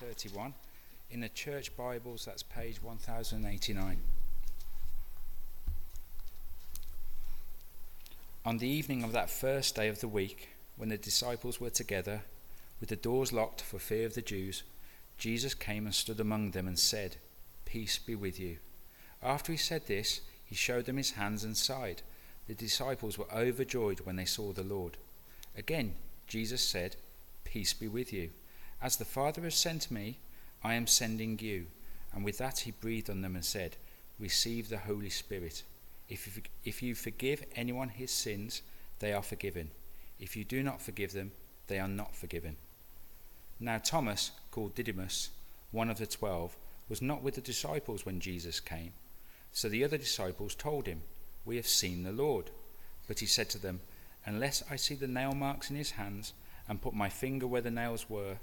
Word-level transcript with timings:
31. 0.00 0.52
In 1.10 1.20
the 1.20 1.28
church 1.30 1.74
Bibles, 1.74 2.26
that's 2.26 2.42
page 2.42 2.82
1089. 2.82 3.98
On 8.44 8.58
the 8.58 8.68
evening 8.68 9.02
of 9.02 9.12
that 9.12 9.30
first 9.30 9.74
day 9.74 9.88
of 9.88 10.00
the 10.00 10.08
week, 10.08 10.50
when 10.76 10.90
the 10.90 10.98
disciples 10.98 11.60
were 11.60 11.70
together, 11.70 12.22
with 12.78 12.90
the 12.90 12.96
doors 12.96 13.32
locked 13.32 13.62
for 13.62 13.78
fear 13.78 14.04
of 14.04 14.14
the 14.14 14.20
Jews, 14.22 14.64
Jesus 15.16 15.54
came 15.54 15.86
and 15.86 15.94
stood 15.94 16.20
among 16.20 16.50
them 16.50 16.68
and 16.68 16.78
said, 16.78 17.16
Peace 17.64 17.98
be 17.98 18.14
with 18.14 18.38
you. 18.38 18.58
After 19.22 19.50
he 19.50 19.58
said 19.58 19.86
this, 19.86 20.20
he 20.44 20.54
showed 20.54 20.84
them 20.84 20.98
his 20.98 21.12
hands 21.12 21.42
and 21.42 21.56
side. 21.56 22.02
The 22.48 22.54
disciples 22.54 23.16
were 23.16 23.32
overjoyed 23.32 24.00
when 24.00 24.16
they 24.16 24.26
saw 24.26 24.52
the 24.52 24.62
Lord. 24.62 24.98
Again, 25.56 25.94
Jesus 26.26 26.60
said, 26.60 26.96
Peace 27.44 27.72
be 27.72 27.88
with 27.88 28.12
you. 28.12 28.30
As 28.80 28.96
the 28.96 29.04
Father 29.04 29.42
has 29.42 29.54
sent 29.54 29.90
me, 29.90 30.18
I 30.62 30.74
am 30.74 30.86
sending 30.86 31.38
you. 31.38 31.66
And 32.12 32.24
with 32.24 32.38
that 32.38 32.60
he 32.60 32.70
breathed 32.70 33.10
on 33.10 33.22
them 33.22 33.34
and 33.34 33.44
said, 33.44 33.76
Receive 34.18 34.68
the 34.68 34.78
Holy 34.78 35.10
Spirit. 35.10 35.62
If 36.08 36.26
you, 36.26 36.42
if 36.64 36.82
you 36.82 36.94
forgive 36.94 37.44
anyone 37.54 37.88
his 37.88 38.10
sins, 38.10 38.62
they 38.98 39.12
are 39.12 39.22
forgiven. 39.22 39.70
If 40.18 40.36
you 40.36 40.44
do 40.44 40.62
not 40.62 40.80
forgive 40.80 41.12
them, 41.12 41.32
they 41.66 41.78
are 41.78 41.88
not 41.88 42.14
forgiven. 42.14 42.56
Now 43.58 43.78
Thomas, 43.78 44.32
called 44.50 44.74
Didymus, 44.74 45.30
one 45.72 45.90
of 45.90 45.98
the 45.98 46.06
twelve, 46.06 46.56
was 46.88 47.02
not 47.02 47.22
with 47.22 47.34
the 47.34 47.40
disciples 47.40 48.06
when 48.06 48.20
Jesus 48.20 48.60
came. 48.60 48.92
So 49.52 49.68
the 49.68 49.84
other 49.84 49.98
disciples 49.98 50.54
told 50.54 50.86
him, 50.86 51.02
We 51.44 51.56
have 51.56 51.66
seen 51.66 52.02
the 52.02 52.12
Lord. 52.12 52.50
But 53.08 53.20
he 53.20 53.26
said 53.26 53.48
to 53.50 53.58
them, 53.58 53.80
Unless 54.24 54.62
I 54.70 54.76
see 54.76 54.94
the 54.94 55.06
nail 55.06 55.32
marks 55.32 55.70
in 55.70 55.76
his 55.76 55.92
hands, 55.92 56.32
and 56.68 56.82
put 56.82 56.94
my 56.94 57.08
finger 57.08 57.46
where 57.46 57.60
the 57.60 57.70
nails 57.70 58.10
were, 58.10 58.36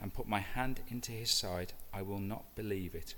and 0.00 0.14
put 0.14 0.28
my 0.28 0.40
hand 0.40 0.80
into 0.88 1.12
his 1.12 1.30
side, 1.30 1.72
I 1.92 2.02
will 2.02 2.18
not 2.18 2.54
believe 2.56 2.94
it. 2.94 3.14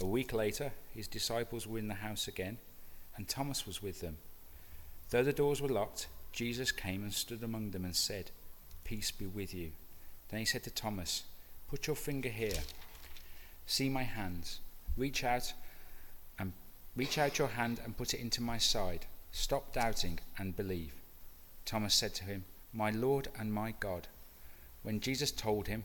A 0.00 0.06
week 0.06 0.32
later, 0.32 0.72
his 0.94 1.06
disciples 1.06 1.66
were 1.66 1.78
in 1.78 1.88
the 1.88 1.94
house 1.94 2.26
again, 2.28 2.58
and 3.16 3.28
Thomas 3.28 3.66
was 3.66 3.82
with 3.82 4.00
them. 4.00 4.18
Though 5.10 5.22
the 5.22 5.32
doors 5.32 5.62
were 5.62 5.68
locked, 5.68 6.08
Jesus 6.32 6.72
came 6.72 7.02
and 7.02 7.12
stood 7.12 7.42
among 7.42 7.70
them 7.70 7.84
and 7.84 7.94
said, 7.94 8.30
Peace 8.82 9.10
be 9.12 9.26
with 9.26 9.54
you. 9.54 9.70
Then 10.28 10.40
he 10.40 10.46
said 10.46 10.64
to 10.64 10.70
Thomas, 10.70 11.22
Put 11.68 11.86
your 11.86 11.96
finger 11.96 12.28
here. 12.28 12.60
See 13.66 13.88
my 13.88 14.02
hands. 14.02 14.60
Reach 14.96 15.24
out 15.24 15.52
and 16.38 16.52
reach 16.96 17.18
out 17.18 17.38
your 17.38 17.48
hand 17.48 17.80
and 17.84 17.96
put 17.96 18.14
it 18.14 18.20
into 18.20 18.42
my 18.42 18.58
side. 18.58 19.06
Stop 19.30 19.72
doubting 19.72 20.18
and 20.38 20.56
believe. 20.56 20.92
Thomas 21.64 21.94
said 21.94 22.14
to 22.14 22.24
him, 22.24 22.44
My 22.72 22.90
Lord 22.90 23.28
and 23.38 23.52
my 23.52 23.74
God. 23.78 24.08
When 24.82 25.00
Jesus 25.00 25.30
told 25.30 25.68
him, 25.68 25.84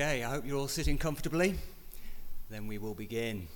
Okay, 0.00 0.24
I 0.24 0.30
hope 0.30 0.46
you're 0.46 0.56
all 0.56 0.66
sitting 0.66 0.96
comfortably. 0.96 1.56
Then 2.48 2.66
we 2.66 2.78
will 2.78 2.94
begin. 2.94 3.46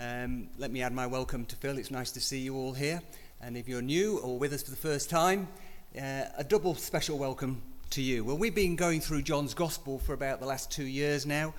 Um, 0.00 0.48
let 0.56 0.70
me 0.70 0.80
add 0.80 0.94
my 0.94 1.06
welcome 1.06 1.44
to 1.44 1.56
Phil. 1.56 1.76
It's 1.76 1.90
nice 1.90 2.10
to 2.12 2.20
see 2.20 2.38
you 2.38 2.56
all 2.56 2.72
here. 2.72 3.02
And 3.42 3.58
if 3.58 3.68
you're 3.68 3.82
new 3.82 4.20
or 4.20 4.38
with 4.38 4.54
us 4.54 4.62
for 4.62 4.70
the 4.70 4.78
first 4.78 5.10
time, 5.10 5.48
uh, 5.94 6.22
a 6.38 6.44
double 6.48 6.74
special 6.76 7.18
welcome 7.18 7.60
to 7.90 8.00
you. 8.00 8.24
Well, 8.24 8.38
we've 8.38 8.54
been 8.54 8.74
going 8.74 9.02
through 9.02 9.20
John's 9.20 9.52
Gospel 9.52 9.98
for 9.98 10.14
about 10.14 10.40
the 10.40 10.46
last 10.46 10.70
two 10.70 10.86
years 10.86 11.26
now, 11.26 11.52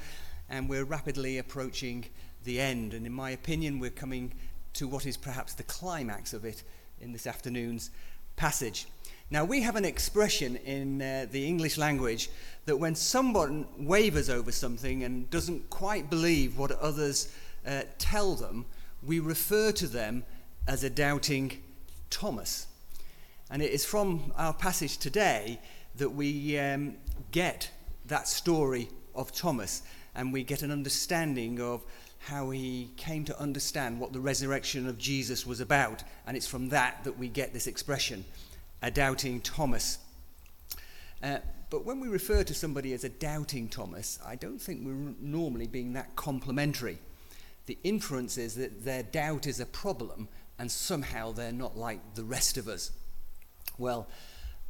and 0.49 0.67
we're 0.67 0.85
rapidly 0.85 1.37
approaching 1.37 2.05
the 2.43 2.59
end. 2.59 2.95
And 2.95 3.05
in 3.05 3.13
my 3.13 3.29
opinion, 3.29 3.77
we're 3.77 3.91
coming 3.91 4.33
to 4.73 4.87
what 4.87 5.05
is 5.05 5.15
perhaps 5.15 5.53
the 5.53 5.61
climax 5.61 6.33
of 6.33 6.43
it 6.43 6.63
in 6.99 7.13
this 7.13 7.27
afternoon's 7.27 7.91
passage. 8.35 8.87
Now, 9.29 9.45
we 9.45 9.61
have 9.61 9.75
an 9.75 9.85
expression 9.85 10.57
in 10.57 11.01
uh, 11.01 11.25
the 11.31 11.47
English 11.47 11.77
language 11.77 12.29
that 12.65 12.77
when 12.77 12.95
someone 12.95 13.65
wavers 13.77 14.29
over 14.29 14.51
something 14.51 15.03
and 15.03 15.29
doesn't 15.29 15.69
quite 15.69 16.09
believe 16.09 16.57
what 16.57 16.71
others 16.71 17.33
uh, 17.65 17.83
tell 17.97 18.35
them, 18.35 18.65
we 19.03 19.19
refer 19.19 19.71
to 19.71 19.87
them 19.87 20.23
as 20.67 20.83
a 20.83 20.89
doubting 20.89 21.63
Thomas. 22.09 22.67
And 23.49 23.61
it 23.61 23.71
is 23.71 23.85
from 23.85 24.33
our 24.37 24.53
passage 24.53 24.97
today 24.97 25.59
that 25.95 26.09
we 26.09 26.57
um, 26.59 26.95
get 27.31 27.71
that 28.05 28.27
story 28.27 28.89
of 29.15 29.31
Thomas 29.31 29.81
and 30.15 30.33
we 30.33 30.43
get 30.43 30.61
an 30.61 30.71
understanding 30.71 31.59
of 31.59 31.83
how 32.25 32.51
he 32.51 32.89
came 32.97 33.25
to 33.25 33.39
understand 33.39 33.99
what 33.99 34.13
the 34.13 34.19
resurrection 34.19 34.87
of 34.87 34.97
Jesus 34.97 35.45
was 35.45 35.59
about. 35.59 36.03
And 36.27 36.37
it's 36.37 36.47
from 36.47 36.69
that 36.69 37.03
that 37.03 37.17
we 37.17 37.27
get 37.27 37.53
this 37.53 37.67
expression 37.67 38.25
a 38.83 38.89
doubting 38.91 39.41
Thomas. 39.41 39.99
Uh, 41.21 41.37
but 41.69 41.85
when 41.85 41.99
we 41.99 42.07
refer 42.07 42.43
to 42.43 42.53
somebody 42.53 42.93
as 42.93 43.03
a 43.03 43.09
doubting 43.09 43.69
Thomas, 43.69 44.19
I 44.25 44.35
don't 44.35 44.59
think 44.59 44.81
we're 44.83 45.13
normally 45.19 45.67
being 45.67 45.93
that 45.93 46.15
complimentary. 46.15 46.97
The 47.67 47.77
inference 47.83 48.37
is 48.37 48.55
that 48.55 48.83
their 48.83 49.03
doubt 49.03 49.45
is 49.45 49.59
a 49.59 49.65
problem 49.65 50.27
and 50.57 50.71
somehow 50.71 51.31
they're 51.31 51.51
not 51.51 51.77
like 51.77 52.15
the 52.15 52.23
rest 52.23 52.57
of 52.57 52.67
us. 52.67 52.91
Well, 53.77 54.07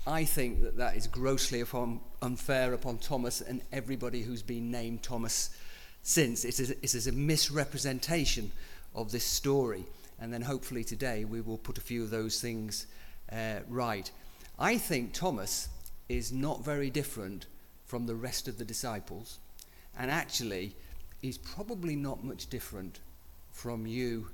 I 0.05 0.25
think 0.25 0.61
that 0.63 0.77
that 0.77 0.95
is 0.95 1.07
grossly 1.07 1.61
upon, 1.61 2.01
unfair 2.21 2.73
upon 2.73 2.97
Thomas 2.97 3.41
and 3.41 3.61
everybody 3.71 4.21
who's 4.21 4.41
been 4.41 4.71
named 4.71 5.03
Thomas 5.03 5.49
since. 6.03 6.45
It 6.45 6.59
is, 6.59 6.71
it 6.71 6.95
is 6.95 7.07
a 7.07 7.11
misrepresentation 7.11 8.51
of 8.93 9.11
this 9.11 9.25
story. 9.25 9.85
And 10.19 10.33
then 10.33 10.41
hopefully 10.41 10.83
today 10.83 11.25
we 11.25 11.41
will 11.41 11.57
put 11.57 11.77
a 11.77 11.81
few 11.81 12.03
of 12.03 12.09
those 12.09 12.39
things 12.39 12.87
uh, 13.31 13.59
right. 13.67 14.11
I 14.59 14.77
think 14.77 15.13
Thomas 15.13 15.69
is 16.09 16.31
not 16.31 16.63
very 16.63 16.89
different 16.89 17.45
from 17.85 18.05
the 18.05 18.15
rest 18.15 18.47
of 18.47 18.57
the 18.57 18.65
disciples, 18.65 19.39
and 19.97 20.11
actually, 20.11 20.75
he's 21.21 21.37
probably 21.37 21.95
not 21.95 22.23
much 22.23 22.49
different 22.49 22.99
from 23.49 23.85
you 23.85 24.27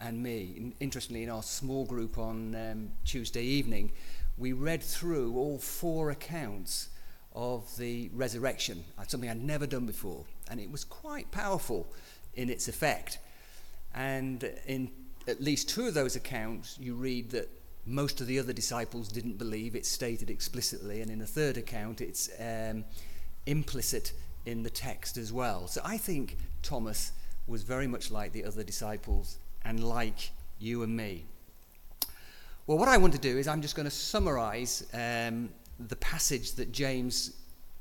and 0.00 0.22
me. 0.22 0.72
interestingly, 0.80 1.22
in 1.22 1.30
our 1.30 1.42
small 1.42 1.84
group 1.84 2.18
on 2.18 2.54
um, 2.54 2.90
Tuesday 3.04 3.44
evening, 3.44 3.92
we 4.38 4.52
read 4.52 4.82
through 4.82 5.36
all 5.36 5.58
four 5.58 6.10
accounts 6.10 6.88
of 7.34 7.76
the 7.76 8.10
resurrection, 8.12 8.84
something 9.06 9.28
I'd 9.28 9.42
never 9.42 9.66
done 9.66 9.86
before, 9.86 10.24
and 10.52 10.60
it 10.60 10.70
was 10.70 10.84
quite 10.84 11.30
powerful 11.30 11.86
in 12.34 12.50
its 12.50 12.68
effect. 12.68 13.18
And 13.94 14.44
in 14.66 14.90
at 15.26 15.40
least 15.40 15.70
two 15.70 15.86
of 15.86 15.94
those 15.94 16.14
accounts, 16.14 16.78
you 16.78 16.94
read 16.94 17.30
that 17.30 17.48
most 17.86 18.20
of 18.20 18.26
the 18.26 18.38
other 18.38 18.52
disciples 18.52 19.08
didn't 19.08 19.38
believe. 19.38 19.74
It's 19.74 19.88
stated 19.88 20.28
explicitly, 20.30 21.00
and 21.00 21.10
in 21.10 21.22
a 21.22 21.26
third 21.26 21.56
account, 21.56 22.02
it's 22.02 22.28
um, 22.38 22.84
implicit 23.46 24.12
in 24.44 24.62
the 24.62 24.70
text 24.70 25.16
as 25.16 25.32
well. 25.32 25.66
So 25.66 25.80
I 25.84 25.96
think 25.96 26.36
Thomas 26.62 27.12
was 27.46 27.62
very 27.62 27.86
much 27.86 28.10
like 28.10 28.32
the 28.32 28.44
other 28.44 28.62
disciples 28.62 29.38
and 29.64 29.82
like 29.82 30.32
you 30.58 30.82
and 30.82 30.94
me. 30.94 31.24
Well, 32.66 32.78
what 32.78 32.88
I 32.88 32.98
want 32.98 33.14
to 33.14 33.18
do 33.18 33.38
is 33.38 33.48
I'm 33.48 33.62
just 33.62 33.74
going 33.74 33.86
to 33.88 33.90
summarize 33.90 34.86
um, 34.92 35.48
the 35.88 35.96
passage 35.96 36.52
that 36.52 36.72
James 36.72 37.32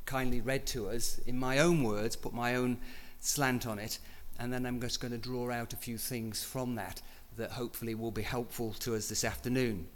kindly 0.06 0.42
read 0.42 0.66
to 0.68 0.90
us 0.90 1.20
in 1.26 1.38
my 1.38 1.60
own 1.60 1.84
words, 1.84 2.16
put 2.16 2.34
my 2.34 2.56
own 2.56 2.78
slant 3.20 3.66
on 3.66 3.80
it, 3.80 4.00
and 4.40 4.52
then 4.52 4.66
I'm 4.66 4.82
just 4.82 5.00
going 5.00 5.12
to 5.12 5.18
draw 5.18 5.52
out 5.52 5.74
a 5.74 5.78
few 5.78 5.98
things 5.98 6.44
from 6.44 6.76
that 6.76 7.02
that 7.38 7.52
hopefully 7.52 7.96
will 7.96 8.12
be 8.12 8.24
helpful 8.24 8.74
to 8.80 8.96
us 8.96 9.08
this 9.08 9.24
afternoon. 9.24 9.88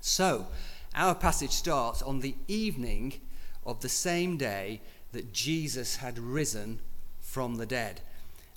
So, 0.00 0.46
our 0.94 1.14
passage 1.14 1.50
starts 1.50 2.02
on 2.02 2.20
the 2.20 2.34
evening 2.48 3.20
of 3.64 3.80
the 3.80 3.88
same 3.88 4.36
day 4.36 4.80
that 5.12 5.32
Jesus 5.32 5.96
had 5.96 6.18
risen 6.18 6.80
from 7.20 7.56
the 7.56 7.66
dead. 7.66 8.00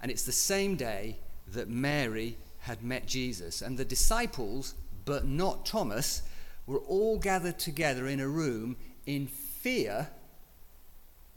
And 0.02 0.10
it's 0.10 0.24
the 0.24 0.32
same 0.32 0.76
day 0.76 1.18
that 1.48 1.70
Mary 1.70 2.38
had 2.60 2.84
met 2.84 3.06
Jesus. 3.06 3.62
And 3.62 3.78
the 3.78 3.86
disciples, 3.86 4.74
but 5.06 5.26
not 5.26 5.66
Thomas, 5.66 6.24
were 6.66 6.80
all 6.80 7.18
gathered 7.18 7.60
together 7.60 8.08
in 8.08 8.20
a 8.20 8.28
room 8.28 8.78
in 9.06 9.28
fear 9.28 10.08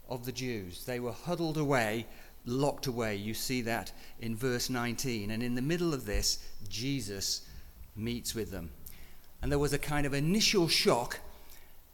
of 0.09 0.25
the 0.25 0.31
Jews. 0.31 0.85
They 0.85 0.99
were 0.99 1.11
huddled 1.11 1.57
away 1.57 2.05
locked 2.45 2.87
away. 2.87 3.15
You 3.15 3.33
see 3.33 3.61
that 3.63 3.91
in 4.19 4.35
verse 4.35 4.69
19. 4.69 5.31
And 5.31 5.41
in 5.41 5.55
the 5.55 5.61
middle 5.61 5.93
of 5.93 6.05
this, 6.05 6.39
Jesus 6.69 7.41
meets 7.95 8.35
with 8.35 8.51
them. 8.51 8.71
And 9.41 9.51
there 9.51 9.59
was 9.59 9.73
a 9.73 9.79
kind 9.79 10.05
of 10.05 10.13
initial 10.13 10.67
shock, 10.67 11.19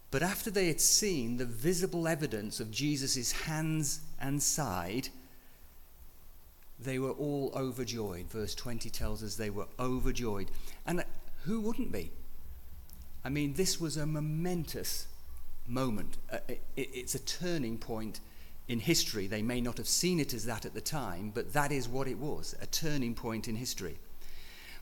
but 0.09 0.23
after 0.23 0.49
they 0.49 0.67
had 0.67 0.81
seen 0.81 1.37
the 1.37 1.45
visible 1.45 2.07
evidence 2.07 2.59
of 2.59 2.71
Jesus' 2.71 3.31
hands 3.31 4.01
and 4.19 4.41
side, 4.41 5.09
they 6.79 6.99
were 6.99 7.11
all 7.11 7.51
overjoyed. 7.55 8.29
Verse 8.29 8.55
20 8.55 8.89
tells 8.89 9.23
us 9.23 9.35
they 9.35 9.49
were 9.49 9.67
overjoyed. 9.79 10.49
And 10.85 11.03
who 11.43 11.61
wouldn't 11.61 11.91
be? 11.91 12.11
I 13.23 13.29
mean, 13.29 13.53
this 13.53 13.79
was 13.79 13.97
a 13.97 14.05
momentous 14.05 15.07
moment. 15.71 16.17
Uh, 16.31 16.39
it's 16.75 17.15
a 17.15 17.19
turning 17.19 17.77
point 17.77 18.19
in 18.67 18.79
history. 18.79 19.27
They 19.27 19.41
may 19.41 19.61
not 19.61 19.77
have 19.77 19.87
seen 19.87 20.19
it 20.19 20.33
as 20.33 20.45
that 20.45 20.65
at 20.65 20.73
the 20.73 20.81
time, 20.81 21.31
but 21.33 21.53
that 21.53 21.71
is 21.71 21.87
what 21.87 22.07
it 22.07 22.17
was 22.17 22.55
a 22.61 22.65
turning 22.67 23.15
point 23.15 23.47
in 23.47 23.55
history. 23.55 23.99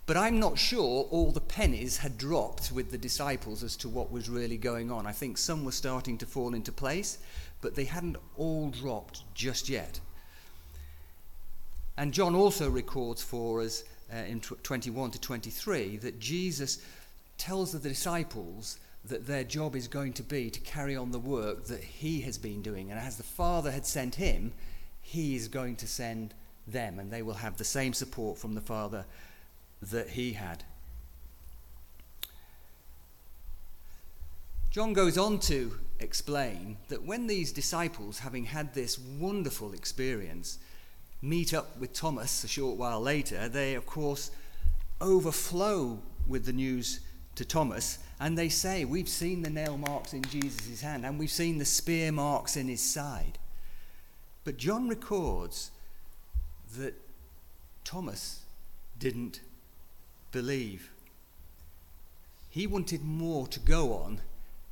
But 0.06 0.18
I'm 0.18 0.40
not 0.40 0.58
sure 0.58 1.04
all 1.12 1.32
the 1.32 1.40
pennies 1.40 1.98
had 1.98 2.18
dropped 2.18 2.72
with 2.72 2.90
the 2.90 2.98
disciples 2.98 3.64
as 3.64 3.76
to 3.78 3.90
what 3.90 4.12
was 4.12 4.28
really 4.28 4.58
going 4.58 4.92
on. 4.92 5.06
I 5.06 5.12
think 5.12 5.38
some 5.38 5.64
were 5.64 5.72
starting 5.72 6.18
to 6.18 6.26
fall 6.26 6.56
into 6.56 6.72
place, 6.72 7.20
but 7.62 7.76
they 7.76 7.84
hadn't 7.84 8.18
all 8.36 8.72
dropped 8.72 9.24
just 9.36 9.70
yet. 9.70 10.00
And 11.96 12.12
John 12.12 12.34
also 12.34 12.70
records 12.70 13.22
for 13.22 13.62
us 13.62 13.84
uh, 14.12 14.18
in 14.18 14.40
21 14.40 15.12
to 15.12 15.22
23 15.22 15.98
that 15.98 16.20
Jesus 16.20 16.80
tells 17.38 17.72
the 17.72 17.90
disciples 17.90 18.80
that 19.10 19.28
their 19.28 19.44
job 19.44 19.76
is 19.76 19.88
going 19.88 20.14
to 20.14 20.24
be 20.24 20.50
to 20.50 20.60
carry 20.62 20.96
on 20.96 21.12
the 21.12 21.20
work 21.20 21.66
that 21.66 21.84
he 21.84 22.22
has 22.22 22.38
been 22.38 22.62
doing. 22.62 22.90
And 22.90 23.00
as 23.00 23.18
the 23.18 23.24
Father 23.24 23.72
had 23.72 23.86
sent 23.86 24.16
him, 24.16 24.54
he 25.02 25.36
is 25.36 25.48
going 25.48 25.76
to 25.78 25.88
send 25.88 26.34
them, 26.68 27.00
and 27.00 27.12
they 27.12 27.22
will 27.22 27.36
have 27.36 27.58
the 27.58 27.64
same 27.64 27.94
support 27.94 28.38
from 28.38 28.54
the 28.54 28.62
Father 28.62 29.06
that 29.82 30.10
he 30.12 30.34
had. 30.34 30.64
John 34.72 34.94
goes 34.94 35.18
on 35.18 35.40
to 35.40 35.80
explain 36.00 36.78
that 36.90 37.04
when 37.04 37.26
these 37.26 37.52
disciples, 37.52 38.20
having 38.20 38.46
had 38.46 38.74
this 38.74 39.00
wonderful 39.00 39.74
experience, 39.74 40.60
meet 41.22 41.54
up 41.54 41.78
with 41.80 41.92
Thomas 41.94 42.44
a 42.44 42.48
short 42.48 42.78
while 42.78 43.02
later, 43.02 43.50
they, 43.50 43.74
of 43.74 43.86
course, 43.86 44.30
overflow 45.02 46.00
with 46.28 46.46
the 46.46 46.54
news 46.54 47.00
to 47.36 47.44
Thomas, 47.44 47.98
and 48.20 48.38
they 48.38 48.50
say, 48.50 48.86
We've 48.86 49.10
seen 49.10 49.42
the 49.42 49.50
nail 49.50 49.78
marks 49.78 50.14
in 50.14 50.24
Jesus' 50.24 50.82
hand, 50.82 51.06
and 51.06 51.18
we've 51.18 51.32
seen 51.32 51.58
the 51.58 51.66
spear 51.66 52.12
marks 52.12 52.58
in 52.58 52.68
his 52.68 52.82
side. 52.82 53.38
But 54.44 54.58
John 54.58 54.88
records 54.90 55.72
that 56.78 56.96
Thomas 57.84 58.42
didn't 58.98 59.40
believe. 60.32 60.92
He 62.50 62.68
wanted 62.68 63.04
more 63.04 63.48
to 63.48 63.60
go 63.60 63.94
on 63.94 64.22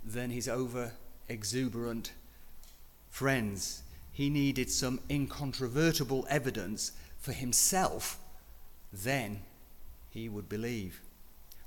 than 0.04 0.30
his 0.30 0.48
over 0.48 0.94
exuberant 1.30 2.12
friends. 3.10 3.84
He 4.12 4.30
needed 4.30 4.70
some 4.70 5.00
incontrovertible 5.10 6.26
evidence 6.30 6.92
for 7.20 7.32
himself. 7.34 8.20
Then 8.92 9.42
he 10.10 10.28
would 10.28 10.50
believe. 10.50 11.02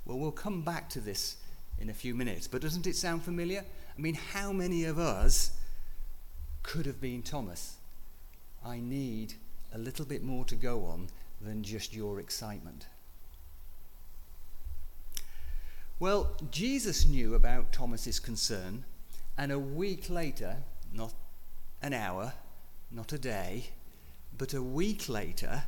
Well, 0.04 0.18
we'll 0.18 0.32
come 0.32 0.62
back 0.62 0.88
to 0.90 1.00
this 1.00 1.36
in 1.80 1.90
a 1.90 1.94
few 1.94 2.14
minutes, 2.14 2.46
but 2.46 2.62
doesn't 2.62 2.86
it 2.86 2.96
sound 2.96 3.22
familiar? 3.22 3.64
I 3.96 4.00
mean, 4.00 4.14
how 4.14 4.52
many 4.52 4.84
of 4.84 4.98
us 4.98 5.52
could 6.62 6.86
have 6.86 7.00
been 7.00 7.22
Thomas? 7.22 7.76
I 8.64 8.78
need 8.78 9.34
a 9.72 9.78
little 9.78 10.04
bit 10.04 10.22
more 10.22 10.44
to 10.46 10.56
go 10.56 10.84
on 10.84 11.08
than 11.40 11.62
just 11.62 11.94
your 11.94 12.20
excitement. 12.20 12.86
Well, 15.98 16.36
Jesus 16.50 17.06
knew 17.06 17.34
about 17.34 17.72
Thomas's 17.72 18.20
concern, 18.20 18.84
and 19.36 19.52
a 19.52 19.58
week 19.58 20.08
later, 20.08 20.56
not 20.92 21.12
an 21.82 21.92
hour, 21.92 22.34
not 22.90 23.12
a 23.12 23.18
day, 23.18 23.70
but 24.36 24.54
a 24.54 24.62
week 24.62 25.08
later, 25.08 25.64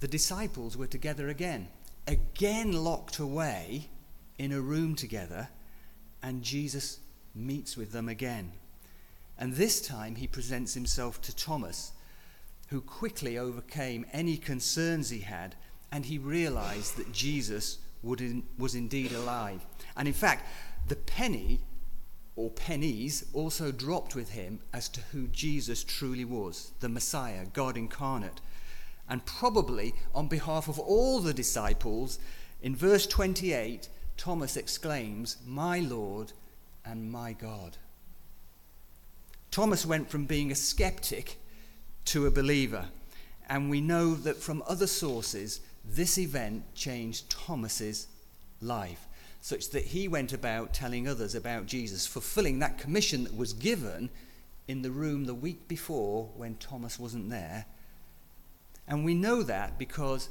the 0.00 0.08
disciples 0.08 0.76
were 0.76 0.86
together 0.86 1.28
again 1.28 1.68
again 2.06 2.72
locked 2.72 3.18
away 3.18 3.88
in 4.38 4.52
a 4.52 4.60
room 4.60 4.94
together, 4.94 5.48
and 6.22 6.42
Jesus 6.42 6.98
meets 7.34 7.76
with 7.76 7.92
them 7.92 8.08
again. 8.08 8.52
And 9.38 9.54
this 9.54 9.80
time 9.80 10.16
he 10.16 10.26
presents 10.26 10.74
himself 10.74 11.20
to 11.22 11.34
Thomas, 11.34 11.92
who 12.68 12.80
quickly 12.80 13.38
overcame 13.38 14.06
any 14.12 14.36
concerns 14.36 15.10
he 15.10 15.20
had, 15.20 15.56
and 15.90 16.06
he 16.06 16.18
realized 16.18 16.96
that 16.96 17.12
Jesus 17.12 17.78
in, 18.02 18.44
was 18.58 18.74
indeed 18.74 19.12
alive. 19.12 19.64
And 19.96 20.08
in 20.08 20.14
fact, 20.14 20.46
the 20.88 20.96
penny 20.96 21.60
or 22.34 22.50
pennies 22.50 23.26
also 23.32 23.70
dropped 23.70 24.14
with 24.14 24.30
him 24.30 24.60
as 24.72 24.88
to 24.88 25.00
who 25.12 25.28
Jesus 25.28 25.84
truly 25.84 26.24
was 26.24 26.72
the 26.80 26.88
Messiah, 26.88 27.46
God 27.52 27.76
incarnate 27.76 28.40
and 29.08 29.24
probably 29.26 29.94
on 30.14 30.26
behalf 30.26 30.68
of 30.68 30.78
all 30.78 31.20
the 31.20 31.34
disciples, 31.34 32.18
in 32.62 32.74
verse 32.74 33.06
28, 33.06 33.88
Thomas 34.16 34.56
exclaims, 34.56 35.36
My 35.46 35.80
Lord 35.80 36.32
and 36.84 37.10
my 37.10 37.32
God. 37.32 37.76
Thomas 39.50 39.84
went 39.84 40.08
from 40.08 40.24
being 40.24 40.50
a 40.50 40.56
skeptic 40.56 41.38
to 42.06 42.26
a 42.26 42.30
believer, 42.30 42.86
and 43.48 43.68
we 43.68 43.80
know 43.80 44.14
that 44.14 44.36
from 44.36 44.62
other 44.66 44.86
sources, 44.86 45.60
this 45.84 46.18
event 46.18 46.64
changed 46.74 47.30
Thomas's 47.30 48.06
life, 48.60 49.06
such 49.40 49.70
that 49.70 49.86
he 49.86 50.08
went 50.08 50.32
about 50.32 50.72
telling 50.72 51.06
others 51.06 51.34
about 51.34 51.66
Jesus, 51.66 52.06
fulfilling 52.06 52.60
that 52.60 52.78
commission 52.78 53.24
that 53.24 53.36
was 53.36 53.52
given 53.52 54.08
in 54.68 54.82
the 54.82 54.90
room 54.90 55.24
the 55.24 55.34
week 55.34 55.68
before 55.68 56.30
when 56.36 56.54
Thomas 56.56 56.98
wasn't 56.98 57.28
there 57.28 57.66
and 58.86 59.04
we 59.04 59.14
know 59.14 59.42
that 59.42 59.78
because 59.78 60.28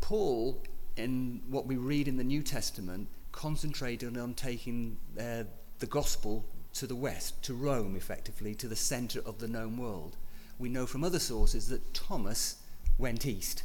Paul, 0.00 0.62
in 0.96 1.42
what 1.48 1.66
we 1.66 1.76
read 1.76 2.08
in 2.08 2.16
the 2.16 2.24
New 2.24 2.42
Testament, 2.42 3.08
concentrated 3.32 4.16
on 4.16 4.34
taking 4.34 4.96
uh, 5.18 5.44
the 5.78 5.86
gospel 5.86 6.44
to 6.74 6.86
the 6.86 6.96
west, 6.96 7.42
to 7.44 7.54
Rome, 7.54 7.96
effectively, 7.96 8.54
to 8.54 8.68
the 8.68 8.76
center 8.76 9.20
of 9.24 9.38
the 9.38 9.48
known 9.48 9.76
world. 9.76 10.16
We 10.58 10.68
know 10.68 10.86
from 10.86 11.04
other 11.04 11.18
sources 11.18 11.68
that 11.68 11.94
Thomas 11.94 12.56
went 12.98 13.26
east. 13.26 13.62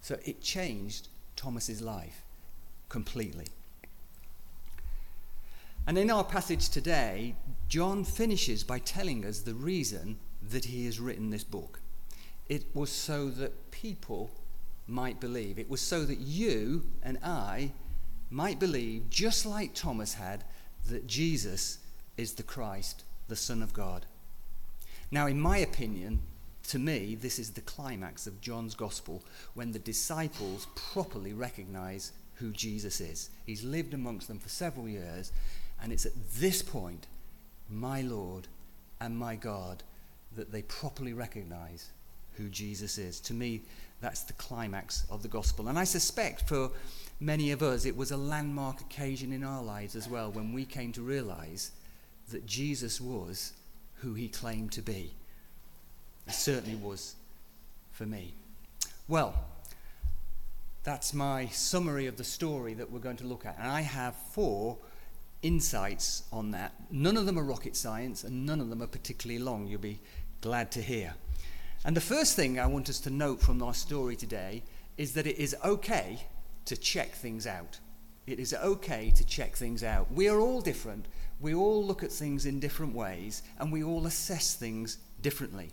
So 0.00 0.18
it 0.24 0.40
changed 0.40 1.08
Thomas's 1.36 1.80
life 1.80 2.24
completely. 2.88 3.46
And 5.86 5.98
in 5.98 6.10
our 6.10 6.24
passage 6.24 6.68
today, 6.68 7.34
John 7.68 8.04
finishes 8.04 8.62
by 8.62 8.78
telling 8.78 9.24
us 9.24 9.40
the 9.40 9.54
reason 9.54 10.18
that 10.42 10.66
he 10.66 10.84
has 10.86 11.00
written 11.00 11.30
this 11.30 11.44
book. 11.44 11.80
It 12.48 12.64
was 12.74 12.90
so 12.90 13.30
that 13.30 13.70
people 13.70 14.30
might 14.86 15.20
believe. 15.20 15.58
It 15.58 15.70
was 15.70 15.80
so 15.80 16.04
that 16.04 16.18
you 16.18 16.84
and 17.02 17.18
I 17.22 17.72
might 18.30 18.58
believe, 18.58 19.10
just 19.10 19.46
like 19.46 19.74
Thomas 19.74 20.14
had, 20.14 20.44
that 20.88 21.06
Jesus 21.06 21.78
is 22.16 22.32
the 22.34 22.42
Christ, 22.42 23.04
the 23.28 23.36
Son 23.36 23.62
of 23.62 23.72
God. 23.72 24.06
Now, 25.10 25.26
in 25.26 25.40
my 25.40 25.58
opinion, 25.58 26.20
to 26.68 26.78
me, 26.78 27.14
this 27.14 27.38
is 27.38 27.50
the 27.50 27.60
climax 27.60 28.26
of 28.26 28.40
John's 28.40 28.74
Gospel 28.74 29.22
when 29.54 29.72
the 29.72 29.78
disciples 29.78 30.66
properly 30.74 31.32
recognize 31.32 32.12
who 32.34 32.50
Jesus 32.50 33.00
is. 33.00 33.30
He's 33.44 33.62
lived 33.62 33.94
amongst 33.94 34.28
them 34.28 34.38
for 34.38 34.48
several 34.48 34.88
years, 34.88 35.32
and 35.82 35.92
it's 35.92 36.06
at 36.06 36.12
this 36.36 36.62
point, 36.62 37.06
my 37.68 38.00
Lord 38.02 38.48
and 39.00 39.16
my 39.18 39.36
God, 39.36 39.82
that 40.36 40.50
they 40.50 40.62
properly 40.62 41.12
recognize 41.12 41.90
who 42.36 42.48
Jesus 42.48 42.96
is. 42.96 43.20
To 43.20 43.34
me, 43.34 43.62
that's 44.02 44.22
the 44.22 44.32
climax 44.34 45.06
of 45.08 45.22
the 45.22 45.28
gospel. 45.28 45.68
And 45.68 45.78
I 45.78 45.84
suspect 45.84 46.48
for 46.48 46.70
many 47.20 47.52
of 47.52 47.62
us, 47.62 47.86
it 47.86 47.96
was 47.96 48.10
a 48.10 48.16
landmark 48.16 48.80
occasion 48.80 49.32
in 49.32 49.44
our 49.44 49.62
lives 49.62 49.94
as 49.94 50.08
well 50.08 50.30
when 50.32 50.52
we 50.52 50.64
came 50.64 50.92
to 50.92 51.02
realize 51.02 51.70
that 52.30 52.44
Jesus 52.44 53.00
was 53.00 53.52
who 54.00 54.14
he 54.14 54.28
claimed 54.28 54.72
to 54.72 54.82
be. 54.82 55.12
It 56.26 56.34
certainly 56.34 56.76
was 56.76 57.14
for 57.92 58.04
me. 58.04 58.34
Well, 59.06 59.34
that's 60.82 61.14
my 61.14 61.46
summary 61.46 62.06
of 62.08 62.16
the 62.16 62.24
story 62.24 62.74
that 62.74 62.90
we're 62.90 62.98
going 62.98 63.18
to 63.18 63.26
look 63.26 63.46
at. 63.46 63.56
And 63.56 63.70
I 63.70 63.82
have 63.82 64.16
four 64.32 64.78
insights 65.42 66.24
on 66.32 66.50
that. 66.50 66.72
None 66.90 67.16
of 67.16 67.26
them 67.26 67.38
are 67.38 67.44
rocket 67.44 67.76
science, 67.76 68.24
and 68.24 68.44
none 68.46 68.60
of 68.60 68.68
them 68.68 68.82
are 68.82 68.88
particularly 68.88 69.38
long. 69.38 69.68
You'll 69.68 69.80
be 69.80 70.00
glad 70.40 70.72
to 70.72 70.82
hear. 70.82 71.14
And 71.84 71.96
the 71.96 72.00
first 72.00 72.36
thing 72.36 72.60
I 72.60 72.66
want 72.66 72.88
us 72.88 73.00
to 73.00 73.10
note 73.10 73.40
from 73.40 73.60
our 73.60 73.74
story 73.74 74.14
today 74.14 74.62
is 74.96 75.14
that 75.14 75.26
it 75.26 75.38
is 75.38 75.56
okay 75.64 76.26
to 76.66 76.76
check 76.76 77.12
things 77.12 77.44
out. 77.46 77.80
It 78.24 78.38
is 78.38 78.54
okay 78.54 79.12
to 79.16 79.26
check 79.26 79.56
things 79.56 79.82
out. 79.82 80.12
We 80.12 80.28
are 80.28 80.38
all 80.38 80.60
different. 80.60 81.06
We 81.40 81.54
all 81.54 81.84
look 81.84 82.04
at 82.04 82.12
things 82.12 82.46
in 82.46 82.60
different 82.60 82.94
ways, 82.94 83.42
and 83.58 83.72
we 83.72 83.82
all 83.82 84.06
assess 84.06 84.54
things 84.54 84.98
differently. 85.22 85.70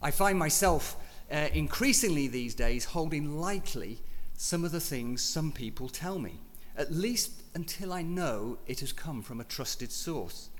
I 0.00 0.12
find 0.12 0.38
myself 0.38 0.96
uh, 1.30 1.48
increasingly 1.52 2.28
these 2.28 2.54
days 2.54 2.84
holding 2.84 3.40
lightly 3.40 3.98
some 4.36 4.64
of 4.64 4.70
the 4.70 4.80
things 4.80 5.22
some 5.22 5.50
people 5.50 5.88
tell 5.88 6.20
me, 6.20 6.38
at 6.76 6.92
least 6.92 7.42
until 7.54 7.92
I 7.92 8.02
know 8.02 8.58
it 8.68 8.78
has 8.78 8.92
come 8.92 9.22
from 9.22 9.40
a 9.40 9.44
trusted 9.44 9.90
source. 9.90 10.50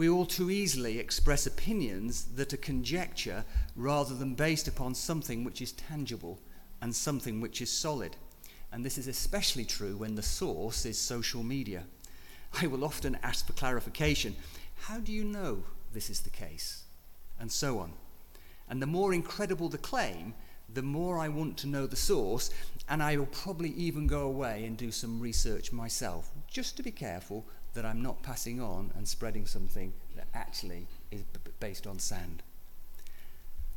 We 0.00 0.08
all 0.08 0.24
too 0.24 0.50
easily 0.50 0.98
express 0.98 1.44
opinions 1.44 2.24
that 2.36 2.54
are 2.54 2.56
conjecture 2.56 3.44
rather 3.76 4.14
than 4.14 4.34
based 4.34 4.66
upon 4.66 4.94
something 4.94 5.44
which 5.44 5.60
is 5.60 5.72
tangible 5.72 6.38
and 6.80 6.96
something 6.96 7.42
which 7.42 7.60
is 7.60 7.70
solid. 7.70 8.16
And 8.72 8.82
this 8.82 8.96
is 8.96 9.08
especially 9.08 9.66
true 9.66 9.98
when 9.98 10.14
the 10.14 10.22
source 10.22 10.86
is 10.86 10.98
social 10.98 11.42
media. 11.42 11.84
I 12.62 12.66
will 12.66 12.82
often 12.82 13.18
ask 13.22 13.46
for 13.46 13.52
clarification 13.52 14.36
how 14.84 15.00
do 15.00 15.12
you 15.12 15.22
know 15.22 15.64
this 15.92 16.08
is 16.08 16.20
the 16.20 16.30
case? 16.30 16.84
And 17.38 17.52
so 17.52 17.78
on. 17.78 17.92
And 18.70 18.80
the 18.80 18.86
more 18.86 19.12
incredible 19.12 19.68
the 19.68 19.76
claim, 19.76 20.32
the 20.72 20.80
more 20.80 21.18
I 21.18 21.28
want 21.28 21.58
to 21.58 21.66
know 21.66 21.86
the 21.86 21.94
source, 21.94 22.50
and 22.88 23.02
I 23.02 23.18
will 23.18 23.26
probably 23.26 23.72
even 23.72 24.06
go 24.06 24.22
away 24.22 24.64
and 24.64 24.78
do 24.78 24.92
some 24.92 25.20
research 25.20 25.72
myself, 25.72 26.30
just 26.48 26.78
to 26.78 26.82
be 26.82 26.90
careful 26.90 27.44
that 27.74 27.84
I'm 27.84 28.02
not 28.02 28.22
passing 28.22 28.60
on 28.60 28.90
and 28.96 29.06
spreading 29.06 29.46
something 29.46 29.92
that 30.16 30.26
actually 30.34 30.86
is 31.10 31.22
b- 31.22 31.50
based 31.60 31.86
on 31.86 31.98
sand. 31.98 32.42